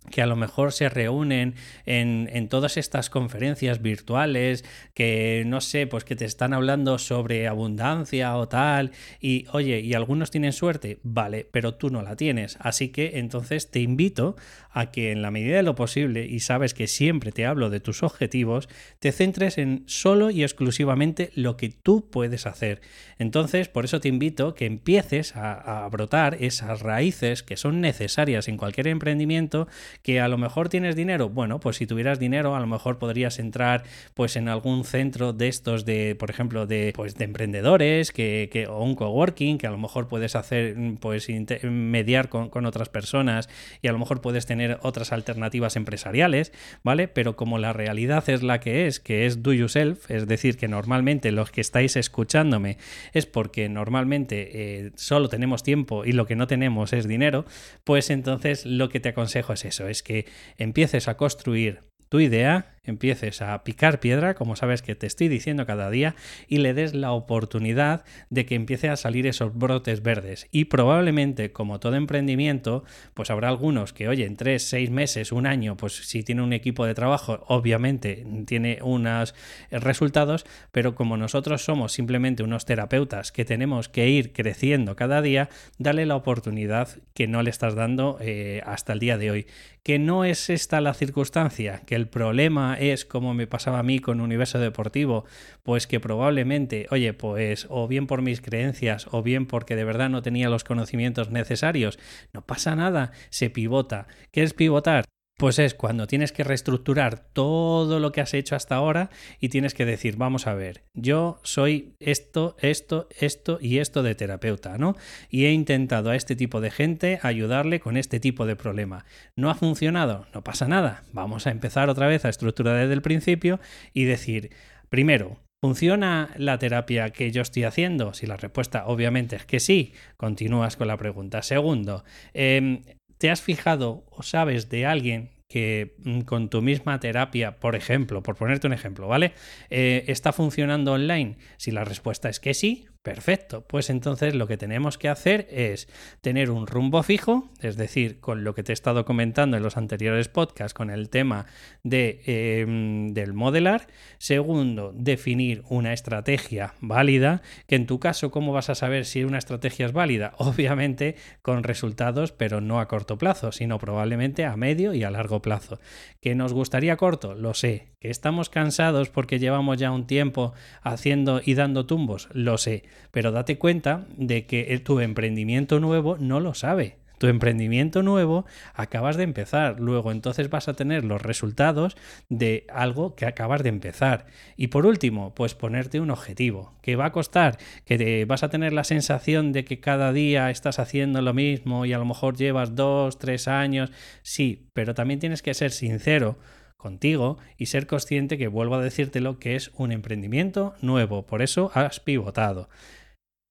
que 0.10 0.22
a 0.22 0.25
lo 0.25 0.36
mejor 0.36 0.72
se 0.72 0.89
reúnen 0.89 1.55
en, 1.86 2.29
en, 2.34 2.50
todas 2.50 2.77
estas 2.77 3.10
conferencias 3.10 3.81
virtuales, 3.81 4.65
que 4.96 5.43
no 5.46 5.62
sé, 5.62 5.86
pues 5.86 6.03
que 6.03 6.15
te 6.15 6.25
están 6.25 6.53
hablando 6.53 6.98
sobre 6.98 7.48
abundancia 7.48 8.36
o 8.36 8.48
tal, 8.48 8.91
y 9.20 9.46
oye, 9.51 9.79
y 9.79 9.93
algunos 9.93 10.31
tienen 10.31 10.53
suerte, 10.53 11.00
vale, 11.03 11.48
pero 11.51 11.75
tú 11.75 11.91
no 11.91 12.01
la 12.01 12.15
tienes. 12.15 12.58
Así 12.60 12.89
que 12.89 13.20
entonces 13.20 13.70
te 13.70 13.79
invito 13.79 14.36
a 14.72 14.91
que 14.91 15.12
en 15.12 15.22
la 15.22 15.31
medida 15.31 15.58
de 15.58 15.63
lo 15.63 15.75
posible, 15.75 16.25
y 16.25 16.39
sabes 16.39 16.74
que 16.74 16.88
siempre 16.88 17.31
te 17.31 17.46
hablo 17.46 17.70
de 17.70 17.79
tus 17.79 18.03
objetivos, 18.03 18.70
te 19.00 19.12
centres 19.12 19.58
en 19.58 19.84
solo 19.86 20.31
y 20.31 20.43
exclusivamente 20.43 21.31
lo 21.36 21.58
que 21.58 21.70
tú 21.70 22.10
puedes 22.10 22.48
hacer. 22.48 22.81
Entonces, 23.20 23.67
por 23.67 23.86
eso 23.86 24.00
te 24.00 24.08
invito 24.08 24.55
que 24.55 24.65
empieces 24.65 25.36
a, 25.36 25.86
a 25.86 25.89
brotar 25.89 26.38
esas 26.39 26.81
raíces 26.81 27.43
que 27.43 27.58
son 27.58 27.81
necesarias 27.81 28.48
en 28.48 28.58
cualquier 28.58 28.88
emprendimiento, 28.88 29.67
que 30.03 30.19
a 30.19 30.27
lo 30.27 30.38
mejor 30.38 30.69
tienes 30.69 30.95
dinero, 30.95 31.29
bueno, 31.29 31.60
pues 31.60 31.77
si 31.77 31.88
tuvieras 31.88 32.19
dinero, 32.19 32.55
a 32.55 32.60
lo 32.60 32.67
mejor 32.67 33.00
podrías 33.00 33.39
entrar 33.39 33.83
pues 34.13 34.36
en 34.36 34.48
algún 34.48 34.83
centro 34.83 35.33
de 35.33 35.48
estos 35.48 35.86
de, 35.86 36.15
por 36.15 36.29
ejemplo, 36.29 36.67
de, 36.67 36.93
pues, 36.95 37.15
de 37.15 37.25
emprendedores 37.25 38.12
que, 38.12 38.50
que, 38.51 38.67
o 38.67 38.83
un 38.83 38.95
coworking, 38.95 39.57
que 39.57 39.67
a 39.67 39.71
lo 39.71 39.77
mejor 39.77 40.07
puedes 40.07 40.36
hacer, 40.36 40.75
pues 41.00 41.27
mediar 41.63 42.29
con, 42.29 42.50
con 42.50 42.65
otras 42.65 42.89
personas 42.89 43.50
y 43.81 43.88
a 43.88 43.91
lo 43.91 44.00
mejor 44.00 44.21
puedes 44.21 44.45
tener 44.45 44.79
otras 44.81 45.12
alternativas 45.12 45.75
empresariales, 45.75 46.51
¿vale? 46.83 47.07
Pero 47.07 47.36
como 47.36 47.57
la 47.57 47.74
realidad 47.74 48.27
es 48.29 48.43
la 48.43 48.60
que 48.60 48.88
es, 48.88 49.00
que 49.00 49.25
es 49.25 49.43
do 49.43 49.53
yourself, 49.53 50.10
es 50.10 50.27
decir, 50.27 50.57
que 50.57 50.67
normalmente 50.67 51.31
los 51.31 51.51
que 51.51 51.62
estáis 51.62 51.95
escuchándome 51.95 52.77
es 53.13 53.25
porque 53.25 53.69
normalmente 53.69 54.50
eh, 54.86 54.91
solo 54.95 55.29
tenemos 55.29 55.63
tiempo 55.63 56.05
y 56.05 56.12
lo 56.12 56.25
que 56.25 56.36
no 56.36 56.48
tenemos 56.48 56.93
es 56.93 57.07
dinero, 57.07 57.45
pues 57.83 58.10
entonces 58.10 58.65
lo 58.65 58.89
que 58.89 59.00
te 59.00 59.10
aconsejo 59.10 59.53
es 59.53 59.65
eso 59.65 59.80
es 59.88 60.03
que 60.03 60.25
empieces 60.57 61.07
a 61.07 61.17
construir 61.17 61.83
tu 62.09 62.19
idea, 62.19 62.77
empieces 62.83 63.41
a 63.41 63.63
picar 63.63 64.00
piedra, 64.00 64.33
como 64.33 64.55
sabes 64.55 64.81
que 64.81 64.95
te 64.95 65.07
estoy 65.07 65.27
diciendo 65.27 65.65
cada 65.65 65.89
día, 65.89 66.15
y 66.47 66.57
le 66.57 66.73
des 66.73 66.93
la 66.93 67.11
oportunidad 67.11 68.03
de 68.29 68.45
que 68.45 68.55
empiece 68.55 68.89
a 68.89 68.95
salir 68.95 69.27
esos 69.27 69.55
brotes 69.55 70.01
verdes. 70.01 70.47
Y 70.51 70.65
probablemente, 70.65 71.51
como 71.51 71.79
todo 71.79 71.95
emprendimiento, 71.95 72.83
pues 73.13 73.29
habrá 73.29 73.50
algunos 73.50 73.93
que, 73.93 74.07
oye, 74.07 74.25
en 74.25 74.35
tres, 74.35 74.63
seis 74.63 74.89
meses, 74.89 75.31
un 75.31 75.45
año, 75.45 75.77
pues 75.77 75.93
si 76.07 76.23
tiene 76.23 76.41
un 76.41 76.53
equipo 76.53 76.85
de 76.85 76.95
trabajo, 76.95 77.43
obviamente 77.47 78.25
tiene 78.47 78.79
unos 78.81 79.35
resultados, 79.69 80.45
pero 80.71 80.95
como 80.95 81.17
nosotros 81.17 81.63
somos 81.63 81.91
simplemente 81.91 82.43
unos 82.43 82.65
terapeutas 82.65 83.31
que 83.31 83.45
tenemos 83.45 83.89
que 83.89 84.09
ir 84.09 84.33
creciendo 84.33 84.95
cada 84.95 85.21
día, 85.21 85.50
dale 85.77 86.05
la 86.05 86.15
oportunidad 86.15 86.89
que 87.13 87.27
no 87.27 87.43
le 87.43 87.50
estás 87.50 87.75
dando 87.75 88.17
eh, 88.21 88.61
hasta 88.65 88.93
el 88.93 89.00
día 89.00 89.17
de 89.17 89.31
hoy. 89.31 89.47
Que 89.83 89.97
no 89.97 90.25
es 90.25 90.50
esta 90.50 90.79
la 90.79 90.93
circunstancia, 90.93 91.81
que 91.88 91.95
el 91.95 92.07
problema 92.07 92.71
es, 92.75 93.06
como 93.06 93.34
me 93.34 93.48
pasaba 93.48 93.80
a 93.80 93.84
mí 93.84 94.00
con 94.00 94.22
Universo 94.22 94.60
Deportivo, 94.60 95.25
pues 95.63 95.88
que 95.88 96.00
probablemente, 96.00 96.88
oye, 96.92 97.13
pues 97.13 97.68
o 97.70 97.88
bien 97.88 98.08
por 98.08 98.22
mis 98.22 98.42
creencias 98.42 99.08
o 99.12 99.24
bien 99.24 99.46
porque 99.46 99.75
de 99.75 99.84
verdad 99.84 100.10
no 100.10 100.22
tenía 100.22 100.50
los 100.50 100.63
conocimientos 100.63 101.30
necesarios, 101.32 102.00
no 102.34 102.46
pasa 102.46 102.75
nada, 102.75 103.12
se 103.30 103.50
pivota. 103.50 104.08
¿Qué 104.32 104.44
es 104.44 104.54
pivotar? 104.54 105.06
Pues 105.41 105.57
es 105.57 105.74
cuando 105.74 106.05
tienes 106.05 106.31
que 106.31 106.43
reestructurar 106.43 107.17
todo 107.33 108.00
lo 108.00 108.12
que 108.12 108.21
has 108.21 108.36
hecho 108.36 108.55
hasta 108.55 108.75
ahora 108.75 109.10
y 109.39 109.50
tienes 109.50 109.74
que 109.74 109.86
decir, 109.86 110.15
vamos 110.15 110.45
a 110.45 110.53
ver, 110.53 110.83
yo 110.93 111.39
soy 111.41 111.95
esto, 112.00 112.55
esto, 112.60 113.07
esto 113.19 113.57
y 113.60 113.79
esto 113.79 114.03
de 114.03 114.13
terapeuta, 114.13 114.77
¿no? 114.77 114.95
Y 115.31 115.45
he 115.45 115.51
intentado 115.51 116.12
a 116.12 116.15
este 116.15 116.36
tipo 116.36 116.62
de 116.62 116.69
gente 116.69 117.19
ayudarle 117.24 117.79
con 117.79 117.98
este 117.98 118.19
tipo 118.19 118.45
de 118.45 118.55
problema. 118.55 119.03
¿No 119.36 119.50
ha 119.50 119.55
funcionado? 119.55 120.27
No 120.31 120.43
pasa 120.43 120.67
nada. 120.67 121.05
Vamos 121.12 121.48
a 121.48 121.50
empezar 121.50 121.89
otra 121.89 122.05
vez 122.05 122.24
a 122.24 122.29
estructurar 122.29 122.77
desde 122.77 122.93
el 122.93 123.01
principio 123.01 123.60
y 123.93 124.03
decir, 124.03 124.51
primero, 124.89 125.39
¿Funciona 125.63 126.31
la 126.38 126.57
terapia 126.57 127.12
que 127.12 127.31
yo 127.31 127.43
estoy 127.43 127.65
haciendo? 127.65 128.15
Si 128.15 128.25
la 128.25 128.36
respuesta 128.36 128.88
obviamente 128.88 129.36
es 129.36 129.45
que 129.45 129.60
sí, 129.60 129.93
continúas 130.17 130.75
con 130.75 130.88
la 130.88 130.98
pregunta. 130.98 131.43
Segundo, 131.43 132.03
eh, 132.33 132.81
¿Te 133.22 133.30
has 133.30 133.44
fijado 133.44 134.04
o 134.10 134.24
sabes 134.24 134.68
de 134.70 134.88
alguien 134.88 135.30
que 135.48 135.94
mm, 136.00 136.22
con 136.22 136.50
tu 136.50 136.63
misma 136.63 137.00
terapia, 137.00 137.60
por 137.60 137.75
ejemplo, 137.75 138.24
por 138.24 138.36
ponerte 138.36 138.66
un 138.66 138.74
ejemplo, 138.74 139.08
¿vale? 139.08 139.34
Eh, 139.70 140.06
¿Está 140.08 140.34
funcionando 140.34 140.94
online? 140.94 141.38
Si 141.58 141.70
la 141.70 141.84
respuesta 141.84 142.30
es 142.30 142.40
que 142.40 142.56
sí, 142.56 142.88
Perfecto, 143.03 143.65
pues 143.65 143.89
entonces 143.89 144.36
lo 144.36 144.46
que 144.46 144.58
tenemos 144.58 145.00
que 145.00 145.10
hacer 145.10 145.48
es 145.50 145.88
tener 146.22 146.51
un 146.51 146.67
rumbo 146.67 147.01
fijo, 147.01 147.50
es 147.60 147.75
decir, 147.75 148.20
con 148.20 148.43
lo 148.43 148.53
que 148.53 148.62
te 148.62 148.72
he 148.72 148.74
estado 148.74 149.05
comentando 149.05 149.58
en 149.58 149.63
los 149.63 149.75
anteriores 149.75 150.29
podcasts 150.29 150.75
con 150.75 150.91
el 150.91 151.10
tema 151.10 151.48
de, 151.81 152.22
em, 152.27 153.12
del 153.15 153.34
modelar. 153.34 153.88
Segundo, 154.20 154.93
definir 154.96 155.63
una 155.67 155.93
estrategia 155.93 156.75
válida, 156.79 157.41
que 157.65 157.75
en 157.75 157.88
tu 157.88 158.00
caso, 158.00 158.29
¿cómo 158.29 158.53
vas 158.53 158.70
a 158.70 158.75
saber 158.75 159.05
si 159.05 159.24
una 159.24 159.39
estrategia 159.39 159.88
es 159.88 159.93
válida? 159.93 160.36
Obviamente 160.38 161.15
con 161.41 161.63
resultados, 161.63 162.31
pero 162.31 162.62
no 162.62 162.79
a 162.79 162.88
corto 162.88 163.17
plazo, 163.17 163.51
sino 163.51 163.79
probablemente 163.79 164.46
a 164.46 164.55
medio 164.58 164.93
y 164.93 165.03
a 165.03 165.10
largo 165.10 165.41
plazo. 165.41 165.79
¿Que 166.22 166.36
nos 166.36 166.53
gustaría 166.53 166.98
corto? 166.98 167.34
Lo 167.34 167.55
sé. 167.55 167.88
¿Que 168.00 168.12
estamos 168.12 168.50
cansados 168.50 169.10
porque 169.10 169.39
llevamos 169.39 169.77
ya 169.77 169.91
un 169.91 170.05
tiempo 170.05 170.53
haciendo 170.84 171.41
y 171.43 171.55
dando 171.55 171.88
tumbos? 171.88 172.29
Lo 172.34 172.60
sé 172.60 172.90
pero 173.12 173.31
date 173.31 173.57
cuenta 173.57 174.05
de 174.17 174.45
que 174.45 174.79
tu 174.79 175.00
emprendimiento 175.00 175.79
nuevo 175.79 176.17
no 176.17 176.39
lo 176.39 176.53
sabe 176.53 177.01
tu 177.21 177.27
emprendimiento 177.27 178.01
nuevo 178.01 178.48
acabas 178.74 179.15
de 179.15 179.21
empezar. 179.21 179.79
Luego 179.79 180.12
entonces 180.12 180.50
vas 180.50 180.67
a 180.67 180.74
tener 180.74 181.05
los 181.05 181.21
resultados 181.21 181.95
de 182.29 182.65
algo 182.74 183.13
que 183.15 183.27
acabas 183.27 183.62
de 183.62 183.69
empezar. 183.69 184.25
Y 184.57 184.67
por 184.69 184.88
último, 184.88 185.36
pues 185.36 185.53
ponerte 185.53 186.00
un 186.00 186.10
objetivo. 186.10 186.74
que 186.81 186.95
va 186.95 187.05
a 187.05 187.12
costar? 187.12 187.60
Que 187.86 188.00
te 188.00 188.25
vas 188.25 188.41
a 188.41 188.50
tener 188.50 188.74
la 188.74 188.83
sensación 188.83 189.51
de 189.51 189.65
que 189.65 189.79
cada 189.79 190.12
día 190.13 190.50
estás 190.50 190.79
haciendo 190.79 191.21
lo 191.21 191.36
mismo 191.36 191.86
y 191.86 191.93
a 191.93 192.00
lo 192.00 192.05
mejor 192.05 192.36
llevas 192.36 192.75
dos, 192.75 193.19
tres 193.19 193.48
años. 193.48 193.91
Sí, 194.24 194.69
pero 194.74 194.95
también 194.95 195.19
tienes 195.19 195.43
que 195.43 195.53
ser 195.53 195.69
sincero 195.69 196.39
contigo 196.81 197.38
y 197.57 197.67
ser 197.67 197.88
consciente 197.88 198.38
que 198.38 198.47
vuelvo 198.47 198.75
a 198.75 198.81
decírtelo 198.81 199.39
que 199.39 199.55
es 199.55 199.71
un 199.75 199.91
emprendimiento 199.91 200.73
nuevo, 200.81 201.25
por 201.25 201.41
eso 201.41 201.71
has 201.73 202.00
pivotado. 202.00 202.69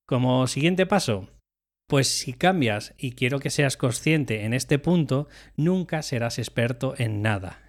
Como 0.06 0.46
siguiente 0.48 0.86
paso, 0.86 1.28
pues 1.88 2.08
si 2.08 2.32
cambias 2.32 2.94
y 2.98 3.12
quiero 3.12 3.38
que 3.38 3.50
seas 3.50 3.76
consciente 3.76 4.44
en 4.44 4.52
este 4.52 4.78
punto, 4.78 5.28
nunca 5.56 6.02
serás 6.02 6.38
experto 6.38 6.94
en 6.98 7.22
nada. 7.22 7.62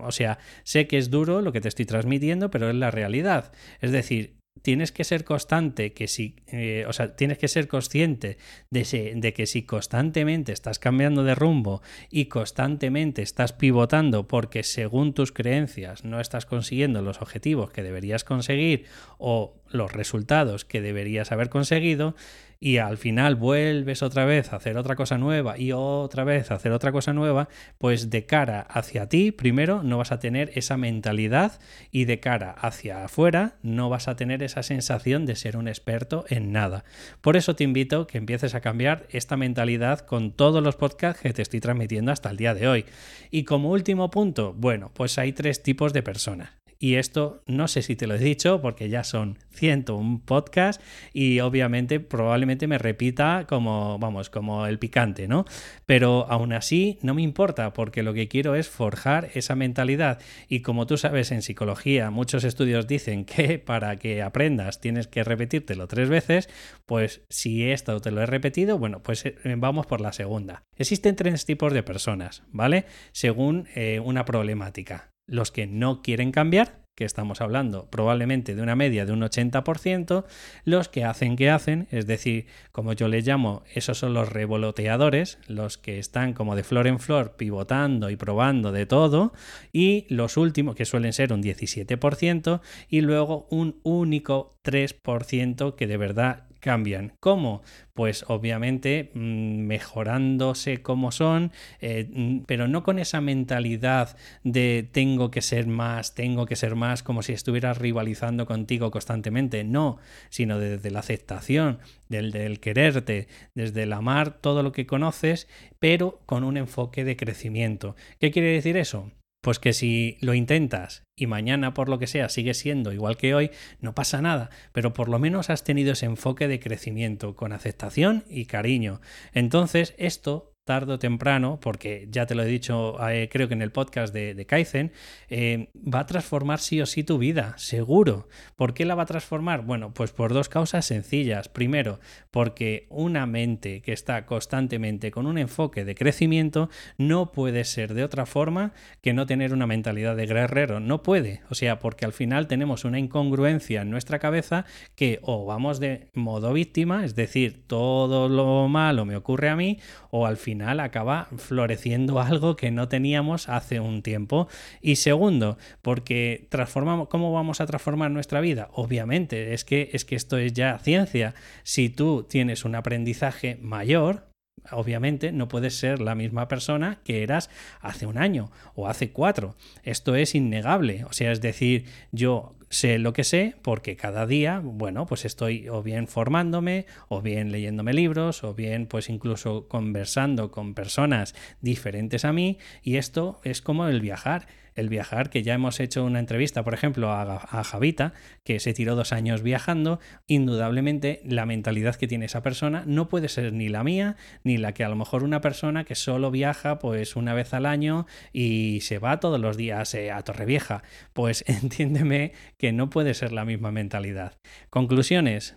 O 0.00 0.12
sea, 0.12 0.38
sé 0.64 0.86
que 0.86 0.98
es 0.98 1.10
duro 1.10 1.40
lo 1.40 1.52
que 1.52 1.60
te 1.60 1.68
estoy 1.68 1.86
transmitiendo, 1.86 2.50
pero 2.50 2.68
es 2.68 2.74
la 2.74 2.90
realidad. 2.90 3.52
Es 3.80 3.92
decir, 3.92 4.36
tienes 4.62 4.92
que 4.92 5.04
ser 5.04 5.24
constante, 5.24 5.92
que 5.92 6.08
si, 6.08 6.36
eh, 6.46 6.84
o 6.88 6.92
sea, 6.92 7.14
tienes 7.14 7.38
que 7.38 7.48
ser 7.48 7.68
consciente 7.68 8.38
de, 8.70 9.12
de, 9.16 9.32
que 9.34 9.46
si 9.46 9.62
constantemente 9.64 10.52
estás 10.52 10.78
cambiando 10.78 11.24
de 11.24 11.34
rumbo 11.34 11.82
y 12.10 12.26
constantemente 12.26 13.22
estás 13.22 13.52
pivotando 13.52 14.26
porque 14.26 14.62
según 14.62 15.12
tus 15.12 15.32
creencias 15.32 16.04
no 16.04 16.20
estás 16.20 16.46
consiguiendo 16.46 17.02
los 17.02 17.20
objetivos 17.20 17.70
que 17.70 17.82
deberías 17.82 18.24
conseguir 18.24 18.86
o 19.18 19.54
los 19.70 19.92
resultados 19.92 20.64
que 20.64 20.80
deberías 20.80 21.32
haber 21.32 21.48
conseguido, 21.48 22.14
y 22.62 22.78
al 22.78 22.96
final 22.96 23.34
vuelves 23.34 24.04
otra 24.04 24.24
vez 24.24 24.52
a 24.52 24.56
hacer 24.56 24.78
otra 24.78 24.94
cosa 24.94 25.18
nueva 25.18 25.58
y 25.58 25.72
otra 25.72 26.22
vez 26.22 26.52
a 26.52 26.54
hacer 26.54 26.70
otra 26.70 26.92
cosa 26.92 27.12
nueva, 27.12 27.48
pues 27.78 28.08
de 28.08 28.24
cara 28.24 28.60
hacia 28.60 29.08
ti, 29.08 29.32
primero, 29.32 29.82
no 29.82 29.98
vas 29.98 30.12
a 30.12 30.20
tener 30.20 30.52
esa 30.54 30.76
mentalidad 30.76 31.58
y 31.90 32.04
de 32.04 32.20
cara 32.20 32.52
hacia 32.52 33.04
afuera 33.04 33.56
no 33.62 33.88
vas 33.88 34.06
a 34.06 34.14
tener 34.14 34.44
esa 34.44 34.62
sensación 34.62 35.26
de 35.26 35.34
ser 35.34 35.56
un 35.56 35.66
experto 35.66 36.24
en 36.28 36.52
nada. 36.52 36.84
Por 37.20 37.36
eso 37.36 37.56
te 37.56 37.64
invito 37.64 38.06
que 38.06 38.18
empieces 38.18 38.54
a 38.54 38.60
cambiar 38.60 39.08
esta 39.10 39.36
mentalidad 39.36 39.98
con 39.98 40.30
todos 40.30 40.62
los 40.62 40.76
podcasts 40.76 41.20
que 41.20 41.32
te 41.32 41.42
estoy 41.42 41.58
transmitiendo 41.58 42.12
hasta 42.12 42.30
el 42.30 42.36
día 42.36 42.54
de 42.54 42.68
hoy. 42.68 42.84
Y 43.32 43.42
como 43.42 43.72
último 43.72 44.08
punto, 44.12 44.54
bueno, 44.56 44.92
pues 44.94 45.18
hay 45.18 45.32
tres 45.32 45.64
tipos 45.64 45.92
de 45.92 46.04
personas. 46.04 46.61
Y 46.82 46.96
esto 46.96 47.44
no 47.46 47.68
sé 47.68 47.80
si 47.82 47.94
te 47.94 48.08
lo 48.08 48.16
he 48.16 48.18
dicho 48.18 48.60
porque 48.60 48.88
ya 48.88 49.04
son 49.04 49.38
101 49.50 50.22
podcasts 50.24 50.84
y 51.12 51.38
obviamente 51.38 52.00
probablemente 52.00 52.66
me 52.66 52.76
repita 52.76 53.46
como, 53.48 54.00
vamos, 54.00 54.30
como 54.30 54.66
el 54.66 54.80
picante, 54.80 55.28
¿no? 55.28 55.44
Pero 55.86 56.26
aún 56.28 56.52
así 56.52 56.98
no 57.00 57.14
me 57.14 57.22
importa 57.22 57.72
porque 57.72 58.02
lo 58.02 58.14
que 58.14 58.26
quiero 58.26 58.56
es 58.56 58.68
forjar 58.68 59.30
esa 59.34 59.54
mentalidad. 59.54 60.18
Y 60.48 60.62
como 60.62 60.88
tú 60.88 60.96
sabes 60.96 61.30
en 61.30 61.42
psicología, 61.42 62.10
muchos 62.10 62.42
estudios 62.42 62.88
dicen 62.88 63.24
que 63.26 63.60
para 63.60 64.00
que 64.00 64.20
aprendas 64.20 64.80
tienes 64.80 65.06
que 65.06 65.22
repetírtelo 65.22 65.86
tres 65.86 66.08
veces, 66.08 66.48
pues 66.84 67.22
si 67.28 67.70
esto 67.70 68.00
te 68.00 68.10
lo 68.10 68.22
he 68.22 68.26
repetido, 68.26 68.76
bueno, 68.76 69.04
pues 69.04 69.24
eh, 69.24 69.36
vamos 69.56 69.86
por 69.86 70.00
la 70.00 70.12
segunda. 70.12 70.64
Existen 70.76 71.14
tres 71.14 71.44
tipos 71.46 71.72
de 71.72 71.84
personas, 71.84 72.42
¿vale? 72.50 72.86
Según 73.12 73.68
eh, 73.76 74.00
una 74.00 74.24
problemática 74.24 75.11
los 75.26 75.50
que 75.50 75.66
no 75.66 76.02
quieren 76.02 76.32
cambiar, 76.32 76.82
que 76.94 77.04
estamos 77.04 77.40
hablando 77.40 77.88
probablemente 77.90 78.54
de 78.54 78.62
una 78.62 78.76
media 78.76 79.06
de 79.06 79.12
un 79.12 79.22
80%, 79.22 80.24
los 80.64 80.88
que 80.88 81.04
hacen 81.04 81.36
que 81.36 81.50
hacen, 81.50 81.88
es 81.90 82.06
decir, 82.06 82.46
como 82.70 82.92
yo 82.92 83.08
les 83.08 83.26
llamo, 83.26 83.62
esos 83.74 83.98
son 83.98 84.12
los 84.14 84.28
revoloteadores, 84.28 85.38
los 85.46 85.78
que 85.78 85.98
están 85.98 86.34
como 86.34 86.54
de 86.54 86.64
flor 86.64 86.86
en 86.86 86.98
flor 86.98 87.36
pivotando 87.36 88.10
y 88.10 88.16
probando 88.16 88.72
de 88.72 88.86
todo, 88.86 89.32
y 89.72 90.06
los 90.14 90.36
últimos, 90.36 90.74
que 90.74 90.84
suelen 90.84 91.12
ser 91.12 91.32
un 91.32 91.42
17%, 91.42 92.60
y 92.88 93.00
luego 93.00 93.46
un 93.50 93.80
único 93.82 94.58
3% 94.62 95.74
que 95.74 95.86
de 95.86 95.96
verdad 95.96 96.44
cambian. 96.62 97.12
¿Cómo? 97.18 97.62
Pues 97.92 98.24
obviamente 98.28 99.10
mm, 99.14 99.66
mejorándose 99.66 100.80
como 100.80 101.10
son, 101.10 101.52
eh, 101.80 102.08
mm, 102.08 102.44
pero 102.46 102.68
no 102.68 102.84
con 102.84 103.00
esa 103.00 103.20
mentalidad 103.20 104.16
de 104.44 104.88
tengo 104.92 105.30
que 105.30 105.42
ser 105.42 105.66
más, 105.66 106.14
tengo 106.14 106.46
que 106.46 106.56
ser 106.56 106.76
más, 106.76 107.02
como 107.02 107.22
si 107.22 107.32
estuvieras 107.32 107.78
rivalizando 107.78 108.46
contigo 108.46 108.92
constantemente. 108.92 109.64
No, 109.64 109.98
sino 110.30 110.58
desde 110.58 110.90
la 110.92 111.00
aceptación, 111.00 111.80
del, 112.08 112.30
del 112.30 112.60
quererte, 112.60 113.26
desde 113.54 113.82
el 113.82 113.92
amar 113.92 114.38
todo 114.40 114.62
lo 114.62 114.70
que 114.70 114.86
conoces, 114.86 115.48
pero 115.80 116.20
con 116.26 116.44
un 116.44 116.56
enfoque 116.56 117.04
de 117.04 117.16
crecimiento. 117.16 117.96
¿Qué 118.20 118.30
quiere 118.30 118.52
decir 118.52 118.76
eso? 118.76 119.10
Pues 119.42 119.58
que 119.58 119.72
si 119.72 120.18
lo 120.20 120.34
intentas 120.34 121.04
y 121.16 121.26
mañana 121.26 121.74
por 121.74 121.88
lo 121.88 121.98
que 121.98 122.06
sea 122.06 122.28
sigue 122.28 122.54
siendo 122.54 122.92
igual 122.92 123.16
que 123.16 123.34
hoy, 123.34 123.50
no 123.80 123.92
pasa 123.92 124.22
nada, 124.22 124.50
pero 124.72 124.92
por 124.94 125.08
lo 125.08 125.18
menos 125.18 125.50
has 125.50 125.64
tenido 125.64 125.92
ese 125.92 126.06
enfoque 126.06 126.46
de 126.46 126.60
crecimiento 126.60 127.34
con 127.34 127.52
aceptación 127.52 128.24
y 128.28 128.46
cariño. 128.46 129.00
Entonces 129.32 129.94
esto 129.98 130.51
tarde 130.64 130.92
o 130.92 130.98
temprano, 130.98 131.58
porque 131.60 132.06
ya 132.10 132.26
te 132.26 132.34
lo 132.34 132.44
he 132.44 132.46
dicho, 132.46 132.96
eh, 133.08 133.28
creo 133.30 133.48
que 133.48 133.54
en 133.54 133.62
el 133.62 133.72
podcast 133.72 134.14
de, 134.14 134.46
Kaizen, 134.46 134.92
eh, 135.28 135.68
va 135.74 136.00
a 136.00 136.06
transformar 136.06 136.60
sí 136.60 136.80
o 136.80 136.86
sí 136.86 137.02
tu 137.02 137.18
vida, 137.18 137.54
seguro. 137.58 138.28
¿Por 138.56 138.72
qué 138.72 138.84
la 138.84 138.94
va 138.94 139.02
a 139.02 139.06
transformar? 139.06 139.62
Bueno, 139.62 139.92
pues 139.92 140.12
por 140.12 140.32
dos 140.32 140.48
causas 140.48 140.86
sencillas. 140.86 141.48
Primero, 141.48 141.98
porque 142.30 142.86
una 142.90 143.26
mente 143.26 143.82
que 143.82 143.92
está 143.92 144.24
constantemente 144.24 145.10
con 145.10 145.26
un 145.26 145.38
enfoque 145.38 145.84
de 145.84 145.94
crecimiento 145.94 146.70
no 146.96 147.32
puede 147.32 147.64
ser 147.64 147.94
de 147.94 148.04
otra 148.04 148.26
forma 148.26 148.72
que 149.00 149.12
no 149.12 149.26
tener 149.26 149.52
una 149.52 149.66
mentalidad 149.66 150.16
de 150.16 150.26
guerrero. 150.26 150.78
No 150.78 151.02
puede. 151.02 151.42
O 151.50 151.54
sea, 151.54 151.80
porque 151.80 152.04
al 152.04 152.12
final 152.12 152.46
tenemos 152.46 152.84
una 152.84 152.98
incongruencia 152.98 153.82
en 153.82 153.90
nuestra 153.90 154.20
cabeza 154.20 154.64
que 154.94 155.18
o 155.22 155.44
vamos 155.44 155.80
de 155.80 156.10
modo 156.14 156.52
víctima, 156.52 157.04
es 157.04 157.14
decir, 157.16 157.64
todo 157.66 158.28
lo 158.28 158.68
malo 158.68 159.04
me 159.04 159.16
ocurre 159.16 159.48
a 159.48 159.56
mí, 159.56 159.78
o 160.10 160.26
al 160.26 160.36
final 160.36 160.51
final 160.52 160.80
acaba 160.80 161.28
floreciendo 161.38 162.20
algo 162.20 162.56
que 162.56 162.70
no 162.70 162.86
teníamos 162.86 163.48
hace 163.48 163.80
un 163.80 164.02
tiempo. 164.02 164.48
Y 164.82 164.96
segundo, 164.96 165.56
porque 165.80 166.46
transformamos, 166.50 167.08
¿cómo 167.08 167.32
vamos 167.32 167.62
a 167.62 167.66
transformar 167.66 168.10
nuestra 168.10 168.42
vida? 168.42 168.68
Obviamente, 168.74 169.54
es 169.54 169.64
que, 169.64 169.88
es 169.94 170.04
que 170.04 170.14
esto 170.14 170.36
es 170.36 170.52
ya 170.52 170.78
ciencia. 170.78 171.34
Si 171.62 171.88
tú 171.88 172.26
tienes 172.28 172.66
un 172.66 172.74
aprendizaje 172.74 173.56
mayor, 173.62 174.28
obviamente 174.70 175.32
no 175.32 175.48
puedes 175.48 175.74
ser 175.78 176.02
la 176.02 176.14
misma 176.14 176.48
persona 176.48 177.00
que 177.02 177.22
eras 177.22 177.48
hace 177.80 178.04
un 178.04 178.18
año 178.18 178.50
o 178.74 178.88
hace 178.88 179.10
cuatro. 179.10 179.56
Esto 179.84 180.16
es 180.16 180.34
innegable. 180.34 181.04
O 181.04 181.14
sea, 181.14 181.32
es 181.32 181.40
decir, 181.40 181.86
yo 182.10 182.56
sé 182.72 182.98
lo 182.98 183.12
que 183.12 183.22
sé 183.22 183.54
porque 183.62 183.96
cada 183.96 184.26
día, 184.26 184.60
bueno, 184.64 185.06
pues 185.06 185.24
estoy 185.24 185.68
o 185.68 185.82
bien 185.82 186.08
formándome, 186.08 186.86
o 187.08 187.20
bien 187.20 187.52
leyéndome 187.52 187.92
libros, 187.92 188.44
o 188.44 188.54
bien 188.54 188.86
pues 188.86 189.10
incluso 189.10 189.68
conversando 189.68 190.50
con 190.50 190.74
personas 190.74 191.34
diferentes 191.60 192.24
a 192.24 192.32
mí 192.32 192.58
y 192.82 192.96
esto 192.96 193.40
es 193.44 193.60
como 193.60 193.86
el 193.86 194.00
viajar 194.00 194.48
el 194.74 194.88
viajar, 194.88 195.30
que 195.30 195.42
ya 195.42 195.54
hemos 195.54 195.80
hecho 195.80 196.04
una 196.04 196.18
entrevista, 196.18 196.62
por 196.62 196.74
ejemplo, 196.74 197.12
a, 197.12 197.64
Javita, 197.64 198.12
que 198.44 198.60
se 198.60 198.72
tiró 198.72 198.94
dos 198.94 199.12
años 199.12 199.42
viajando, 199.42 200.00
indudablemente 200.26 201.20
la 201.24 201.46
mentalidad 201.46 201.96
que 201.96 202.08
tiene 202.08 202.26
esa 202.26 202.42
persona 202.42 202.84
no 202.86 203.08
puede 203.08 203.28
ser 203.28 203.52
ni 203.52 203.68
la 203.68 203.84
mía, 203.84 204.16
ni 204.44 204.56
la 204.56 204.72
que 204.72 204.84
a 204.84 204.88
lo 204.88 204.96
mejor 204.96 205.24
una 205.24 205.40
persona 205.40 205.84
que 205.84 205.94
solo 205.94 206.30
viaja 206.30 206.78
pues 206.78 207.16
una 207.16 207.34
vez 207.34 207.54
al 207.54 207.66
año 207.66 208.06
y 208.32 208.80
se 208.82 208.98
va 208.98 209.20
todos 209.20 209.40
los 209.40 209.56
días 209.56 209.94
eh, 209.94 210.10
a 210.10 210.22
Torrevieja. 210.22 210.82
Pues 211.12 211.44
entiéndeme 211.46 212.32
que 212.58 212.72
no 212.72 212.90
puede 212.90 213.14
ser 213.14 213.32
la 213.32 213.44
misma 213.44 213.70
mentalidad. 213.70 214.38
Conclusiones, 214.70 215.56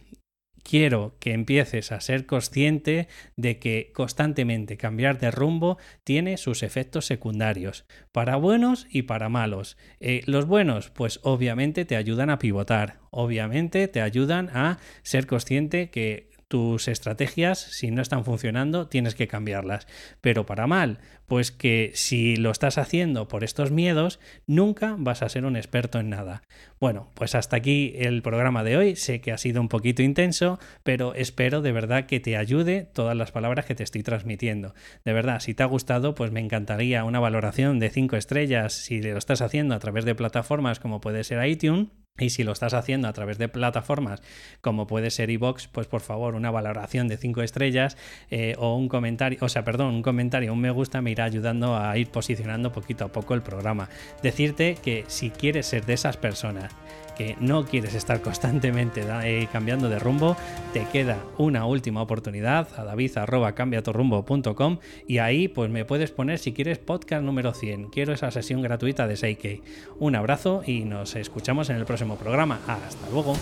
quiero 0.65 1.15
que 1.19 1.33
empieces 1.33 1.91
a 1.91 2.01
ser 2.01 2.25
consciente 2.25 3.07
de 3.35 3.59
que 3.59 3.91
constantemente 3.93 4.77
cambiar 4.77 5.19
de 5.19 5.29
rumbo 5.29 5.77
tiene 6.03 6.37
sus 6.37 6.63
efectos 6.63 7.05
secundarios, 7.05 7.85
para 8.11 8.35
buenos 8.35 8.87
y 8.89 9.03
para 9.03 9.29
malos. 9.29 9.77
Eh, 9.99 10.23
los 10.25 10.47
buenos, 10.47 10.89
pues 10.89 11.19
obviamente 11.21 11.85
te 11.85 11.95
ayudan 11.95 12.31
a 12.31 12.39
pivotar, 12.39 12.97
obviamente 13.11 13.87
te 13.87 14.01
ayudan 14.01 14.49
a 14.53 14.79
ser 15.03 15.27
consciente 15.27 15.91
que 15.91 16.34
tus 16.47 16.87
estrategias, 16.87 17.59
si 17.59 17.91
no 17.91 18.01
están 18.01 18.23
funcionando, 18.23 18.87
tienes 18.87 19.15
que 19.15 19.27
cambiarlas. 19.27 19.87
Pero 20.21 20.45
para 20.45 20.67
mal, 20.67 20.99
pues 21.25 21.51
que 21.51 21.91
si 21.95 22.35
lo 22.35 22.51
estás 22.51 22.77
haciendo 22.77 23.27
por 23.27 23.43
estos 23.43 23.71
miedos, 23.71 24.19
nunca 24.45 24.95
vas 24.97 25.21
a 25.21 25.29
ser 25.29 25.45
un 25.45 25.55
experto 25.55 25.99
en 25.99 26.09
nada. 26.09 26.43
Bueno, 26.79 27.09
pues 27.15 27.35
hasta 27.35 27.55
aquí 27.55 27.93
el 27.97 28.21
programa 28.21 28.63
de 28.63 28.77
hoy. 28.77 28.95
Sé 28.95 29.21
que 29.21 29.31
ha 29.31 29.37
sido 29.37 29.61
un 29.61 29.69
poquito 29.69 30.03
intenso, 30.03 30.59
pero 30.83 31.13
espero 31.15 31.61
de 31.61 31.71
verdad 31.71 32.05
que 32.05 32.19
te 32.19 32.37
ayude 32.37 32.83
todas 32.93 33.15
las 33.15 33.31
palabras 33.31 33.65
que 33.65 33.75
te 33.75 33.83
estoy 33.83 34.03
transmitiendo. 34.03 34.75
De 35.03 35.13
verdad, 35.13 35.39
si 35.39 35.53
te 35.53 35.63
ha 35.63 35.67
gustado, 35.67 36.15
pues 36.15 36.31
me 36.31 36.41
encantaría 36.41 37.03
una 37.03 37.19
valoración 37.19 37.79
de 37.79 37.89
5 37.89 38.15
estrellas 38.15 38.73
si 38.73 39.01
lo 39.01 39.17
estás 39.17 39.41
haciendo 39.41 39.75
a 39.75 39.79
través 39.79 40.05
de 40.05 40.15
plataformas 40.15 40.79
como 40.79 41.01
puede 41.01 41.23
ser 41.23 41.45
iTunes 41.47 42.04
Y 42.17 42.29
si 42.29 42.45
lo 42.45 42.53
estás 42.53 42.73
haciendo 42.73 43.09
a 43.09 43.13
través 43.13 43.37
de 43.37 43.49
plataformas 43.49 44.21
como 44.61 44.87
puede 44.87 45.11
ser 45.11 45.29
iBox, 45.29 45.67
pues 45.67 45.87
por 45.87 45.99
favor 45.99 46.35
una 46.35 46.49
valoración 46.49 47.09
de 47.09 47.17
5 47.17 47.41
estrellas 47.41 47.97
eh, 48.31 48.55
o 48.57 48.77
un 48.77 48.87
comentario, 48.87 49.37
o 49.41 49.49
sea, 49.49 49.65
perdón, 49.65 49.95
un 49.95 50.01
comentario, 50.01 50.53
un 50.53 50.61
me 50.61 50.71
gusta 50.71 51.01
me 51.01 51.11
irá 51.11 51.25
ayudando 51.25 51.75
a 51.75 51.97
ir 51.97 52.07
posicionando 52.07 52.71
poquito 52.71 53.03
a 53.03 53.07
poco 53.09 53.33
el 53.33 53.41
programa. 53.41 53.89
Decirte 54.23 54.77
que 54.81 55.03
si 55.07 55.29
quieres 55.29 55.65
ser 55.65 55.85
de 55.85 55.91
esas 55.91 56.15
personas 56.15 56.71
que 57.15 57.35
no 57.39 57.65
quieres 57.65 57.95
estar 57.95 58.21
constantemente 58.21 59.05
eh, 59.23 59.47
cambiando 59.51 59.89
de 59.89 59.99
rumbo, 59.99 60.35
te 60.73 60.85
queda 60.85 61.17
una 61.37 61.65
última 61.65 62.01
oportunidad 62.01 62.67
a 62.77 62.83
david.cambiatorrumbo.com 62.83 64.79
y 65.07 65.17
ahí 65.19 65.47
pues 65.47 65.69
me 65.69 65.85
puedes 65.85 66.11
poner 66.11 66.39
si 66.39 66.53
quieres 66.53 66.77
podcast 66.77 67.23
número 67.23 67.53
100. 67.53 67.89
Quiero 67.89 68.13
esa 68.13 68.31
sesión 68.31 68.61
gratuita 68.61 69.07
de 69.07 69.15
6K. 69.15 69.61
Un 69.99 70.15
abrazo 70.15 70.63
y 70.65 70.85
nos 70.85 71.15
escuchamos 71.15 71.69
en 71.69 71.77
el 71.77 71.85
próximo 71.85 72.15
programa. 72.15 72.59
Hasta 72.67 73.09
luego. 73.09 73.35